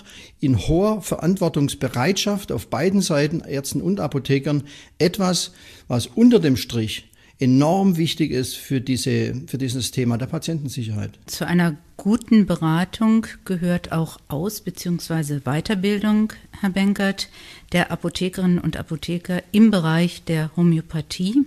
in 0.41 0.59
hoher 0.59 1.03
Verantwortungsbereitschaft 1.03 2.51
auf 2.51 2.69
beiden 2.69 3.01
Seiten, 3.03 3.41
Ärzten 3.41 3.81
und 3.83 4.01
Apothekern, 4.01 4.65
etwas, 4.99 5.53
was 5.87 6.07
unter 6.07 6.41
dem 6.41 6.57
Strich 6.57 7.07
enorm 7.41 7.97
wichtig 7.97 8.33
ist 8.33 8.57
für, 8.57 8.81
diese, 8.81 9.35
für 9.47 9.57
dieses 9.57 9.91
Thema 9.91 10.19
der 10.19 10.27
Patientensicherheit. 10.27 11.19
Zu 11.27 11.47
einer 11.47 11.77
guten 11.97 12.45
Beratung 12.47 13.27
gehört 13.47 13.93
auch 13.93 14.19
Aus- 14.29 14.61
bzw. 14.61 15.41
Weiterbildung, 15.41 16.35
Herr 16.61 16.71
Benkert, 16.71 17.29
der 17.73 17.91
Apothekerinnen 17.91 18.59
und 18.59 18.77
Apotheker 18.77 19.43
im 19.53 19.71
Bereich 19.71 20.23
der 20.25 20.51
Homöopathie. 20.55 21.47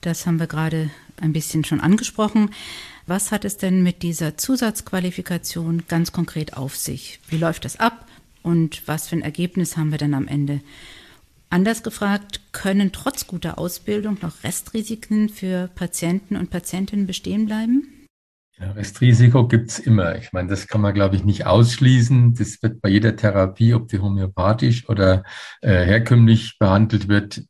Das 0.00 0.26
haben 0.26 0.40
wir 0.40 0.48
gerade 0.48 0.90
ein 1.22 1.32
bisschen 1.32 1.64
schon 1.64 1.80
angesprochen. 1.80 2.50
Was 3.06 3.32
hat 3.32 3.44
es 3.44 3.56
denn 3.56 3.82
mit 3.82 4.02
dieser 4.02 4.36
Zusatzqualifikation 4.36 5.84
ganz 5.88 6.12
konkret 6.12 6.56
auf 6.56 6.76
sich? 6.76 7.20
Wie 7.28 7.38
läuft 7.38 7.64
das 7.64 7.80
ab 7.80 8.06
und 8.42 8.86
was 8.86 9.08
für 9.08 9.16
ein 9.16 9.22
Ergebnis 9.22 9.76
haben 9.76 9.90
wir 9.90 9.98
dann 9.98 10.14
am 10.14 10.28
Ende? 10.28 10.60
Anders 11.50 11.82
gefragt, 11.82 12.40
können 12.52 12.92
trotz 12.92 13.26
guter 13.26 13.58
Ausbildung 13.58 14.18
noch 14.20 14.44
Restrisiken 14.44 15.30
für 15.30 15.68
Patienten 15.74 16.36
und 16.36 16.50
Patientinnen 16.50 17.06
bestehen 17.06 17.46
bleiben? 17.46 17.98
Ja, 18.60 18.72
Restrisiko 18.72 19.46
gibt's 19.46 19.78
immer. 19.78 20.16
Ich 20.16 20.32
meine, 20.32 20.48
das 20.48 20.66
kann 20.66 20.80
man, 20.80 20.92
glaube 20.92 21.16
ich, 21.16 21.24
nicht 21.24 21.46
ausschließen. 21.46 22.34
Das 22.34 22.62
wird 22.62 22.80
bei 22.80 22.88
jeder 22.88 23.14
Therapie, 23.14 23.72
ob 23.72 23.88
die 23.88 24.00
homöopathisch 24.00 24.88
oder 24.88 25.22
äh, 25.62 25.84
herkömmlich 25.84 26.58
behandelt 26.58 27.08
wird, 27.08 27.42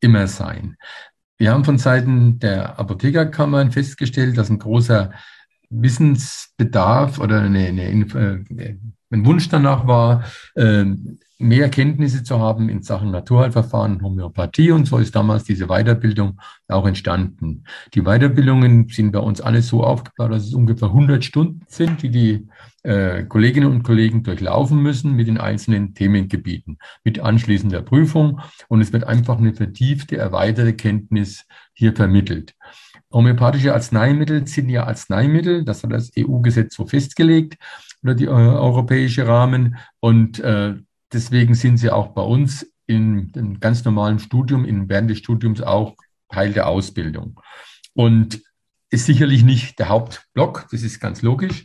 immer 0.00 0.26
sein. 0.26 0.76
Wir 1.38 1.52
haben 1.52 1.64
von 1.64 1.78
Seiten 1.78 2.38
der 2.38 2.78
Apothekerkammern 2.78 3.70
festgestellt, 3.70 4.38
dass 4.38 4.50
ein 4.50 4.58
großer 4.58 5.12
Wissensbedarf 5.68 7.18
oder 7.18 7.42
eine, 7.42 7.66
eine, 7.66 8.78
mein 9.10 9.24
Wunsch 9.24 9.48
danach 9.48 9.86
war, 9.86 10.24
ähm, 10.56 11.18
mehr 11.38 11.68
Kenntnisse 11.68 12.22
zu 12.22 12.38
haben 12.38 12.68
in 12.68 12.82
Sachen 12.82 13.10
Naturheilverfahren, 13.10 14.02
Homöopathie 14.02 14.70
und 14.70 14.86
so 14.86 14.96
ist 14.96 15.14
damals 15.14 15.44
diese 15.44 15.66
Weiterbildung 15.66 16.40
auch 16.68 16.86
entstanden. 16.86 17.64
Die 17.94 18.02
Weiterbildungen 18.02 18.88
sind 18.88 19.12
bei 19.12 19.18
uns 19.18 19.40
alle 19.40 19.60
so 19.60 19.84
aufgebaut, 19.84 20.32
dass 20.32 20.46
es 20.46 20.54
ungefähr 20.54 20.88
100 20.88 21.24
Stunden 21.24 21.60
sind, 21.68 22.02
die 22.02 22.10
die 22.10 22.48
äh, 22.84 23.24
Kolleginnen 23.24 23.70
und 23.70 23.82
Kollegen 23.82 24.22
durchlaufen 24.22 24.80
müssen 24.80 25.12
mit 25.12 25.28
den 25.28 25.38
einzelnen 25.38 25.94
Themengebieten, 25.94 26.78
mit 27.04 27.20
anschließender 27.20 27.82
Prüfung 27.82 28.40
und 28.68 28.80
es 28.80 28.92
wird 28.92 29.04
einfach 29.04 29.36
eine 29.36 29.52
vertiefte, 29.52 30.16
erweiterte 30.16 30.72
Kenntnis 30.72 31.44
hier 31.74 31.94
vermittelt. 31.94 32.54
Homöopathische 33.12 33.74
Arzneimittel 33.74 34.46
sind 34.46 34.68
ja 34.68 34.86
Arzneimittel, 34.86 35.64
das 35.64 35.82
hat 35.82 35.92
das 35.92 36.10
EU-Gesetz 36.18 36.74
so 36.74 36.86
festgelegt 36.86 37.56
oder 38.06 38.14
die 38.14 38.24
äh, 38.24 38.28
europäische 38.28 39.26
Rahmen 39.26 39.76
und 40.00 40.38
äh, 40.40 40.74
Deswegen 41.12 41.54
sind 41.54 41.78
sie 41.78 41.90
auch 41.90 42.08
bei 42.08 42.22
uns 42.22 42.66
in 42.86 43.32
dem 43.32 43.60
ganz 43.60 43.84
normalen 43.84 44.18
Studium, 44.18 44.64
in, 44.64 44.88
während 44.88 45.10
des 45.10 45.18
Studiums 45.18 45.62
auch 45.62 45.96
Teil 46.28 46.52
der 46.52 46.68
Ausbildung. 46.68 47.40
Und 47.94 48.42
ist 48.90 49.06
sicherlich 49.06 49.42
nicht 49.44 49.78
der 49.78 49.88
Hauptblock, 49.88 50.66
das 50.70 50.82
ist 50.82 51.00
ganz 51.00 51.22
logisch. 51.22 51.64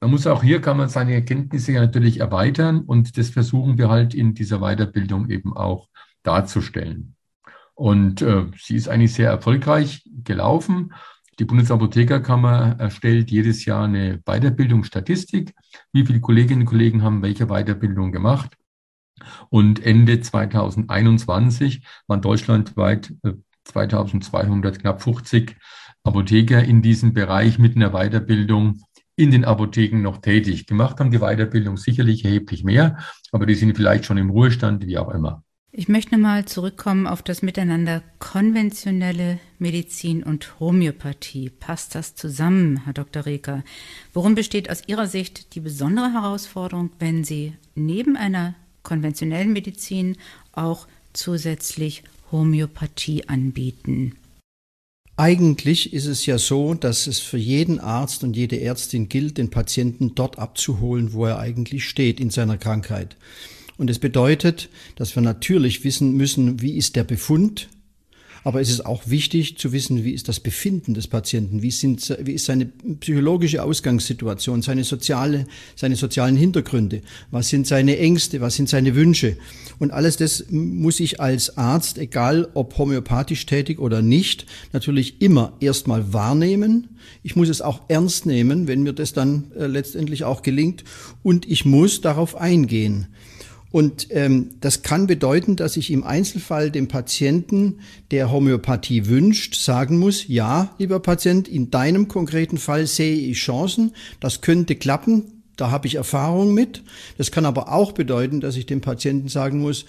Man 0.00 0.10
muss 0.10 0.26
auch 0.26 0.42
hier, 0.42 0.60
kann 0.60 0.76
man 0.76 0.88
seine 0.88 1.14
Erkenntnisse 1.14 1.72
ja 1.72 1.80
natürlich 1.80 2.20
erweitern 2.20 2.82
und 2.82 3.18
das 3.18 3.30
versuchen 3.30 3.78
wir 3.78 3.88
halt 3.88 4.14
in 4.14 4.34
dieser 4.34 4.60
Weiterbildung 4.60 5.28
eben 5.28 5.56
auch 5.56 5.88
darzustellen. 6.22 7.16
Und 7.74 8.22
äh, 8.22 8.46
sie 8.56 8.76
ist 8.76 8.88
eigentlich 8.88 9.14
sehr 9.14 9.30
erfolgreich 9.30 10.08
gelaufen. 10.24 10.92
Die 11.38 11.44
Bundesapothekerkammer 11.44 12.76
erstellt 12.78 13.30
jedes 13.30 13.64
Jahr 13.64 13.84
eine 13.84 14.18
Weiterbildungsstatistik. 14.24 15.54
Wie 15.92 16.04
viele 16.04 16.20
Kolleginnen 16.20 16.62
und 16.62 16.66
Kollegen 16.66 17.02
haben 17.02 17.22
welche 17.22 17.46
Weiterbildung 17.46 18.10
gemacht? 18.10 18.56
Und 19.48 19.84
Ende 19.84 20.20
2021 20.20 21.86
waren 22.08 22.22
deutschlandweit 22.22 23.14
2200, 23.64 24.76
äh, 24.76 24.80
knapp 24.80 25.02
50 25.02 25.56
Apotheker 26.02 26.62
in 26.62 26.82
diesem 26.82 27.12
Bereich 27.12 27.58
mit 27.58 27.76
einer 27.76 27.90
Weiterbildung 27.90 28.82
in 29.14 29.30
den 29.30 29.44
Apotheken 29.44 30.00
noch 30.00 30.18
tätig. 30.18 30.66
Gemacht 30.66 30.98
haben 30.98 31.10
die 31.10 31.18
Weiterbildung 31.18 31.76
sicherlich 31.76 32.24
erheblich 32.24 32.64
mehr, 32.64 32.98
aber 33.30 33.46
die 33.46 33.54
sind 33.54 33.76
vielleicht 33.76 34.04
schon 34.04 34.18
im 34.18 34.30
Ruhestand, 34.30 34.86
wie 34.86 34.98
auch 34.98 35.10
immer. 35.10 35.42
Ich 35.70 35.86
möchte 35.86 36.16
mal 36.16 36.46
zurückkommen 36.46 37.06
auf 37.06 37.20
das 37.20 37.42
Miteinander 37.42 38.02
konventionelle 38.18 39.38
Medizin 39.58 40.22
und 40.22 40.58
Homöopathie. 40.58 41.50
Passt 41.50 41.94
das 41.94 42.14
zusammen, 42.14 42.84
Herr 42.84 42.94
Dr. 42.94 43.26
Reker? 43.26 43.62
Worum 44.14 44.34
besteht 44.34 44.70
aus 44.70 44.82
Ihrer 44.86 45.06
Sicht 45.06 45.54
die 45.54 45.60
besondere 45.60 46.14
Herausforderung, 46.14 46.90
wenn 46.98 47.22
Sie 47.22 47.52
neben 47.74 48.16
einer 48.16 48.54
konventionellen 48.82 49.52
Medizin 49.52 50.16
auch 50.52 50.88
zusätzlich 51.12 52.02
Homöopathie 52.32 53.28
anbieten? 53.28 54.16
Eigentlich 55.16 55.92
ist 55.92 56.06
es 56.06 56.24
ja 56.24 56.38
so, 56.38 56.72
dass 56.72 57.06
es 57.06 57.18
für 57.18 57.38
jeden 57.38 57.78
Arzt 57.78 58.24
und 58.24 58.36
jede 58.36 58.58
Ärztin 58.58 59.10
gilt, 59.10 59.36
den 59.36 59.50
Patienten 59.50 60.14
dort 60.14 60.38
abzuholen, 60.38 61.12
wo 61.12 61.26
er 61.26 61.38
eigentlich 61.38 61.86
steht 61.86 62.20
in 62.20 62.30
seiner 62.30 62.56
Krankheit. 62.56 63.16
Und 63.78 63.88
es 63.88 63.98
bedeutet, 63.98 64.68
dass 64.96 65.14
wir 65.14 65.22
natürlich 65.22 65.84
wissen 65.84 66.12
müssen, 66.12 66.60
wie 66.60 66.76
ist 66.76 66.96
der 66.96 67.04
Befund, 67.04 67.68
aber 68.44 68.60
es 68.60 68.70
ist 68.70 68.86
auch 68.86 69.02
wichtig 69.06 69.58
zu 69.58 69.72
wissen, 69.72 70.04
wie 70.04 70.12
ist 70.12 70.28
das 70.28 70.40
Befinden 70.40 70.94
des 70.94 71.06
Patienten, 71.06 71.62
wie, 71.62 71.70
sind, 71.70 72.16
wie 72.22 72.32
ist 72.32 72.46
seine 72.46 72.66
psychologische 72.66 73.62
Ausgangssituation, 73.62 74.62
seine, 74.62 74.84
soziale, 74.84 75.46
seine 75.76 75.96
sozialen 75.96 76.36
Hintergründe, 76.36 77.02
was 77.30 77.48
sind 77.48 77.66
seine 77.66 77.98
Ängste, 77.98 78.40
was 78.40 78.54
sind 78.54 78.68
seine 78.68 78.94
Wünsche. 78.94 79.36
Und 79.78 79.90
alles 79.90 80.16
das 80.16 80.46
muss 80.50 80.98
ich 81.00 81.20
als 81.20 81.56
Arzt, 81.56 81.98
egal 81.98 82.48
ob 82.54 82.78
homöopathisch 82.78 83.44
tätig 83.46 83.78
oder 83.78 84.02
nicht, 84.02 84.46
natürlich 84.72 85.20
immer 85.20 85.52
erstmal 85.60 86.12
wahrnehmen. 86.12 86.96
Ich 87.22 87.36
muss 87.36 87.48
es 87.48 87.60
auch 87.60 87.82
ernst 87.88 88.26
nehmen, 88.26 88.66
wenn 88.66 88.82
mir 88.82 88.92
das 88.92 89.12
dann 89.12 89.52
äh, 89.56 89.66
letztendlich 89.66 90.24
auch 90.24 90.42
gelingt. 90.42 90.84
Und 91.22 91.46
ich 91.48 91.64
muss 91.64 92.00
darauf 92.00 92.36
eingehen. 92.36 93.08
Und 93.70 94.08
ähm, 94.10 94.50
das 94.60 94.82
kann 94.82 95.06
bedeuten, 95.06 95.56
dass 95.56 95.76
ich 95.76 95.90
im 95.90 96.02
Einzelfall 96.02 96.70
dem 96.70 96.88
Patienten, 96.88 97.80
der 98.10 98.32
Homöopathie 98.32 99.06
wünscht, 99.06 99.56
sagen 99.56 99.98
muss, 99.98 100.26
ja, 100.26 100.74
lieber 100.78 101.00
Patient, 101.00 101.48
in 101.48 101.70
deinem 101.70 102.08
konkreten 102.08 102.56
Fall 102.56 102.86
sehe 102.86 103.16
ich 103.16 103.38
Chancen, 103.38 103.92
das 104.20 104.40
könnte 104.40 104.74
klappen, 104.74 105.42
da 105.56 105.70
habe 105.70 105.86
ich 105.86 105.96
Erfahrung 105.96 106.54
mit. 106.54 106.82
Das 107.18 107.30
kann 107.30 107.44
aber 107.44 107.70
auch 107.72 107.92
bedeuten, 107.92 108.40
dass 108.40 108.56
ich 108.56 108.64
dem 108.64 108.80
Patienten 108.80 109.28
sagen 109.28 109.58
muss, 109.58 109.84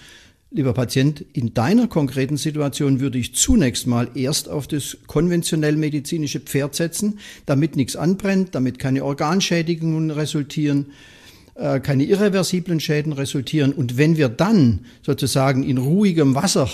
lieber 0.50 0.74
Patient, 0.74 1.24
in 1.32 1.54
deiner 1.54 1.86
konkreten 1.86 2.36
Situation 2.36 3.00
würde 3.00 3.18
ich 3.18 3.34
zunächst 3.34 3.86
mal 3.86 4.10
erst 4.14 4.48
auf 4.48 4.66
das 4.66 4.98
konventionell 5.06 5.76
medizinische 5.76 6.40
Pferd 6.40 6.74
setzen, 6.74 7.20
damit 7.46 7.76
nichts 7.76 7.96
anbrennt, 7.96 8.54
damit 8.54 8.78
keine 8.78 9.04
Organschädigungen 9.04 10.10
resultieren 10.10 10.86
keine 11.82 12.04
irreversiblen 12.04 12.80
Schäden 12.80 13.12
resultieren. 13.12 13.72
Und 13.72 13.98
wenn 13.98 14.16
wir 14.16 14.28
dann 14.28 14.86
sozusagen 15.02 15.62
in 15.62 15.78
ruhigem 15.78 16.34
Wasser 16.34 16.68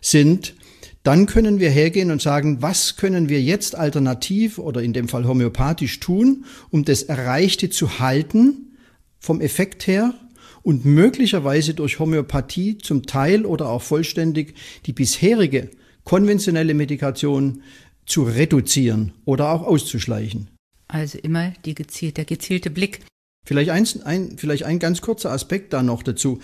sind, 0.00 0.54
dann 1.02 1.26
können 1.26 1.58
wir 1.58 1.70
hergehen 1.70 2.10
und 2.10 2.20
sagen, 2.20 2.60
was 2.60 2.96
können 2.96 3.28
wir 3.28 3.40
jetzt 3.40 3.74
alternativ 3.74 4.58
oder 4.58 4.82
in 4.82 4.92
dem 4.92 5.08
Fall 5.08 5.26
homöopathisch 5.26 6.00
tun, 6.00 6.44
um 6.70 6.84
das 6.84 7.02
Erreichte 7.02 7.70
zu 7.70 7.98
halten 7.98 8.76
vom 9.18 9.40
Effekt 9.40 9.86
her 9.86 10.14
und 10.62 10.84
möglicherweise 10.84 11.74
durch 11.74 11.98
Homöopathie 11.98 12.78
zum 12.78 13.06
Teil 13.06 13.46
oder 13.46 13.68
auch 13.68 13.82
vollständig 13.82 14.54
die 14.86 14.92
bisherige 14.92 15.70
konventionelle 16.04 16.74
Medikation 16.74 17.62
zu 18.06 18.22
reduzieren 18.24 19.12
oder 19.24 19.50
auch 19.50 19.62
auszuschleichen. 19.62 20.48
Also 20.88 21.18
immer 21.18 21.52
die 21.64 21.74
gezielt, 21.74 22.16
der 22.16 22.24
gezielte 22.24 22.70
Blick 22.70 23.00
Vielleicht 23.48 23.70
ein, 23.70 23.88
ein, 24.04 24.36
vielleicht 24.36 24.64
ein 24.64 24.78
ganz 24.78 25.00
kurzer 25.00 25.32
Aspekt 25.32 25.72
da 25.72 25.82
noch 25.82 26.02
dazu. 26.02 26.38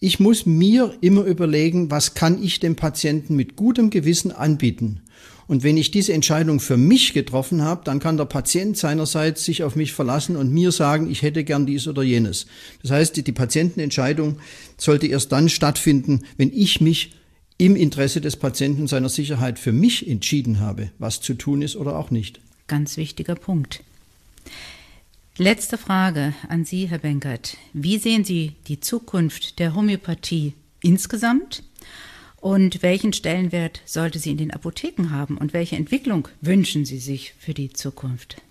Ich 0.00 0.18
muss 0.18 0.44
mir 0.44 0.92
immer 1.00 1.22
überlegen, 1.22 1.88
was 1.88 2.14
kann 2.14 2.42
ich 2.42 2.58
dem 2.58 2.74
Patienten 2.74 3.36
mit 3.36 3.54
gutem 3.54 3.90
Gewissen 3.90 4.32
anbieten. 4.32 5.02
Und 5.46 5.62
wenn 5.62 5.76
ich 5.76 5.92
diese 5.92 6.12
Entscheidung 6.12 6.58
für 6.58 6.76
mich 6.76 7.12
getroffen 7.12 7.62
habe, 7.62 7.82
dann 7.84 8.00
kann 8.00 8.16
der 8.16 8.24
Patient 8.24 8.76
seinerseits 8.76 9.44
sich 9.44 9.62
auf 9.62 9.76
mich 9.76 9.92
verlassen 9.92 10.34
und 10.34 10.52
mir 10.52 10.72
sagen, 10.72 11.08
ich 11.08 11.22
hätte 11.22 11.44
gern 11.44 11.64
dies 11.64 11.86
oder 11.86 12.02
jenes. 12.02 12.46
Das 12.82 12.90
heißt, 12.90 13.24
die, 13.24 13.30
Patientenentscheidung 13.30 14.38
sollte 14.76 15.06
erst 15.06 15.30
dann 15.30 15.48
stattfinden, 15.48 16.24
wenn 16.36 16.52
ich 16.52 16.80
mich 16.80 17.12
im 17.56 17.76
Interesse 17.76 18.20
des 18.20 18.34
Patienten 18.34 18.88
seiner 18.88 19.10
Sicherheit 19.10 19.60
für 19.60 19.70
mich 19.70 20.08
entschieden 20.08 20.58
habe, 20.58 20.90
was 20.98 21.20
zu 21.20 21.34
tun 21.34 21.62
ist 21.62 21.76
oder 21.76 21.96
auch 21.96 22.10
nicht. 22.10 22.40
Ganz 22.66 22.96
wichtiger 22.96 23.36
Punkt. 23.36 23.84
Letzte 25.36 25.78
Frage 25.78 26.32
an 26.48 26.64
Sie, 26.64 26.88
Herr 26.88 26.98
Benkert. 26.98 27.56
Wie 27.72 27.98
sehen 27.98 28.22
Sie 28.22 28.52
die 28.68 28.78
Zukunft 28.78 29.58
der 29.58 29.74
Homöopathie 29.74 30.54
insgesamt? 30.80 31.64
Und 32.36 32.84
welchen 32.84 33.12
Stellenwert 33.12 33.82
sollte 33.84 34.20
sie 34.20 34.30
in 34.30 34.36
den 34.36 34.52
Apotheken 34.52 35.10
haben? 35.10 35.36
Und 35.36 35.52
welche 35.52 35.74
Entwicklung 35.74 36.28
wünschen 36.40 36.84
Sie 36.84 36.98
sich 36.98 37.34
für 37.36 37.52
die 37.52 37.72
Zukunft? 37.72 38.42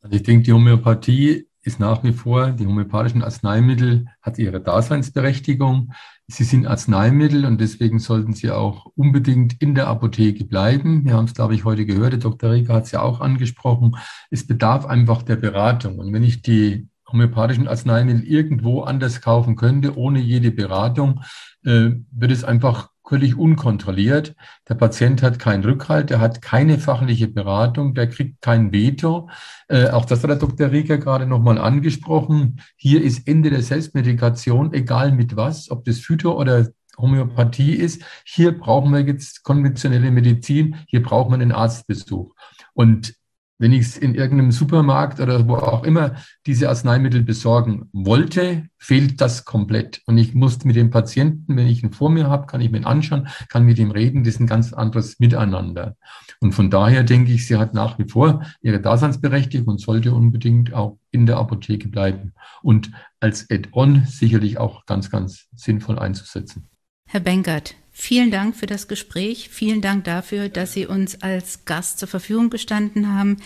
Also 0.00 0.16
ich 0.16 0.22
denke, 0.22 0.44
die 0.44 0.54
Homöopathie 0.54 1.46
ist 1.62 1.78
nach 1.78 2.02
wie 2.02 2.12
vor, 2.12 2.52
die 2.52 2.66
homöopathischen 2.66 3.22
Arzneimittel 3.22 4.06
hat 4.22 4.38
ihre 4.38 4.60
Daseinsberechtigung. 4.60 5.92
Sie 6.26 6.44
sind 6.44 6.66
Arzneimittel 6.66 7.44
und 7.44 7.60
deswegen 7.60 7.98
sollten 7.98 8.32
sie 8.32 8.50
auch 8.50 8.86
unbedingt 8.94 9.60
in 9.60 9.74
der 9.74 9.88
Apotheke 9.88 10.44
bleiben. 10.44 11.04
Wir 11.04 11.14
haben 11.14 11.24
es, 11.24 11.34
glaube 11.34 11.54
ich, 11.54 11.64
heute 11.64 11.84
gehört, 11.84 12.12
der 12.12 12.20
Dr. 12.20 12.52
Rieger 12.52 12.74
hat 12.74 12.84
es 12.84 12.92
ja 12.92 13.02
auch 13.02 13.20
angesprochen. 13.20 13.96
Es 14.30 14.46
bedarf 14.46 14.86
einfach 14.86 15.22
der 15.22 15.36
Beratung. 15.36 15.98
Und 15.98 16.12
wenn 16.12 16.22
ich 16.22 16.42
die 16.42 16.88
homöopathischen 17.10 17.68
Arzneimittel 17.68 18.22
irgendwo 18.24 18.82
anders 18.82 19.20
kaufen 19.20 19.56
könnte, 19.56 19.96
ohne 19.96 20.20
jede 20.20 20.52
Beratung, 20.52 21.20
äh, 21.64 21.90
wird 22.10 22.30
es 22.30 22.44
einfach 22.44 22.90
völlig 23.10 23.36
unkontrolliert. 23.36 24.36
Der 24.68 24.76
Patient 24.76 25.20
hat 25.20 25.40
keinen 25.40 25.64
Rückhalt, 25.64 26.12
er 26.12 26.20
hat 26.20 26.40
keine 26.40 26.78
fachliche 26.78 27.26
Beratung, 27.26 27.92
der 27.92 28.08
kriegt 28.08 28.40
kein 28.40 28.72
Veto. 28.72 29.28
Äh, 29.66 29.88
auch 29.88 30.04
das 30.04 30.22
hat 30.22 30.30
der 30.30 30.36
Dr. 30.36 30.70
Rieger 30.70 30.96
gerade 30.96 31.26
nochmal 31.26 31.58
angesprochen. 31.58 32.60
Hier 32.76 33.02
ist 33.02 33.26
Ende 33.26 33.50
der 33.50 33.62
Selbstmedikation, 33.62 34.72
egal 34.72 35.10
mit 35.10 35.34
was, 35.34 35.72
ob 35.72 35.84
das 35.84 35.98
Phyto 35.98 36.38
oder 36.38 36.68
Homöopathie 36.96 37.74
ist. 37.74 38.04
Hier 38.24 38.56
brauchen 38.56 38.92
wir 38.92 39.00
jetzt 39.00 39.42
konventionelle 39.42 40.12
Medizin, 40.12 40.76
hier 40.86 41.02
braucht 41.02 41.30
man 41.30 41.42
einen 41.42 41.50
Arztbesuch. 41.50 42.32
Und 42.74 43.14
wenn 43.60 43.72
ich 43.72 43.82
es 43.82 43.98
in 43.98 44.14
irgendeinem 44.14 44.52
Supermarkt 44.52 45.20
oder 45.20 45.46
wo 45.46 45.56
auch 45.56 45.84
immer 45.84 46.16
diese 46.46 46.70
Arzneimittel 46.70 47.22
besorgen 47.22 47.88
wollte, 47.92 48.66
fehlt 48.78 49.20
das 49.20 49.44
komplett. 49.44 50.00
Und 50.06 50.16
ich 50.16 50.34
muss 50.34 50.64
mit 50.64 50.76
dem 50.76 50.90
Patienten, 50.90 51.56
wenn 51.56 51.66
ich 51.66 51.82
ihn 51.82 51.92
vor 51.92 52.08
mir 52.08 52.28
habe, 52.28 52.46
kann 52.46 52.62
ich 52.62 52.70
mir 52.70 52.78
ihn 52.78 52.86
anschauen, 52.86 53.28
kann 53.50 53.64
mit 53.64 53.78
ihm 53.78 53.90
reden, 53.90 54.24
das 54.24 54.34
ist 54.34 54.40
ein 54.40 54.46
ganz 54.46 54.72
anderes 54.72 55.20
Miteinander. 55.20 55.96
Und 56.40 56.52
von 56.52 56.70
daher 56.70 57.04
denke 57.04 57.32
ich, 57.32 57.46
sie 57.46 57.58
hat 57.58 57.74
nach 57.74 57.98
wie 57.98 58.08
vor 58.08 58.42
ihre 58.62 58.80
Daseinsberechtigung 58.80 59.68
und 59.68 59.80
sollte 59.80 60.14
unbedingt 60.14 60.72
auch 60.72 60.98
in 61.10 61.26
der 61.26 61.36
Apotheke 61.36 61.88
bleiben 61.88 62.32
und 62.62 62.90
als 63.20 63.50
Add-on 63.50 64.06
sicherlich 64.06 64.56
auch 64.56 64.86
ganz, 64.86 65.10
ganz 65.10 65.48
sinnvoll 65.54 65.98
einzusetzen. 65.98 66.66
Herr 67.06 67.20
Benkert, 67.20 67.74
Vielen 68.00 68.30
Dank 68.30 68.56
für 68.56 68.64
das 68.64 68.88
Gespräch. 68.88 69.50
Vielen 69.50 69.82
Dank 69.82 70.04
dafür, 70.04 70.48
dass 70.48 70.72
Sie 70.72 70.86
uns 70.86 71.20
als 71.20 71.66
Gast 71.66 71.98
zur 71.98 72.08
Verfügung 72.08 72.48
gestanden 72.48 73.12
haben. 73.12 73.36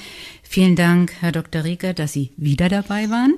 Vielen 0.45 0.77
Dank, 0.77 1.13
Herr 1.21 1.33
Dr. 1.33 1.65
Rieger, 1.65 1.93
dass 1.93 2.13
Sie 2.13 2.33
wieder 2.37 2.69
dabei 2.69 3.11
waren. 3.11 3.35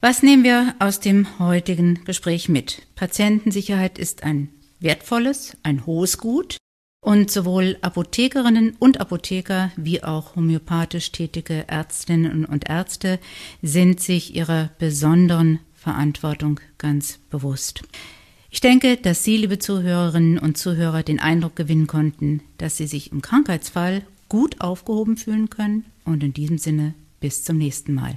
Was 0.00 0.22
nehmen 0.22 0.42
wir 0.42 0.74
aus 0.78 1.00
dem 1.00 1.38
heutigen 1.38 2.02
Gespräch 2.06 2.48
mit? 2.48 2.80
Patientensicherheit 2.94 3.98
ist 3.98 4.22
ein 4.22 4.48
wertvolles, 4.80 5.54
ein 5.62 5.84
hohes 5.84 6.16
Gut. 6.16 6.56
Und 7.04 7.30
sowohl 7.30 7.76
Apothekerinnen 7.82 8.74
und 8.78 9.02
Apotheker 9.02 9.70
wie 9.76 10.02
auch 10.02 10.34
homöopathisch 10.34 11.12
tätige 11.12 11.68
Ärztinnen 11.68 12.46
und 12.46 12.70
Ärzte 12.70 13.20
sind 13.60 14.00
sich 14.00 14.34
ihrer 14.34 14.70
besonderen 14.78 15.60
Verantwortung 15.74 16.58
ganz 16.78 17.18
bewusst. 17.28 17.82
Ich 18.54 18.60
denke, 18.60 18.96
dass 18.96 19.24
Sie, 19.24 19.36
liebe 19.36 19.58
Zuhörerinnen 19.58 20.38
und 20.38 20.56
Zuhörer, 20.56 21.02
den 21.02 21.18
Eindruck 21.18 21.56
gewinnen 21.56 21.88
konnten, 21.88 22.40
dass 22.56 22.76
Sie 22.76 22.86
sich 22.86 23.10
im 23.10 23.20
Krankheitsfall 23.20 24.02
gut 24.28 24.60
aufgehoben 24.60 25.16
fühlen 25.16 25.50
können 25.50 25.84
und 26.04 26.22
in 26.22 26.32
diesem 26.32 26.58
Sinne 26.58 26.94
bis 27.18 27.42
zum 27.42 27.58
nächsten 27.58 27.94
Mal. 27.94 28.16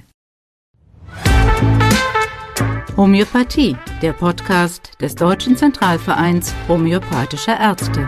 Homöopathie, 2.96 3.74
der 4.00 4.12
Podcast 4.12 4.92
des 5.00 5.16
Deutschen 5.16 5.56
Zentralvereins 5.56 6.54
homöopathischer 6.68 7.58
Ärzte. 7.58 8.06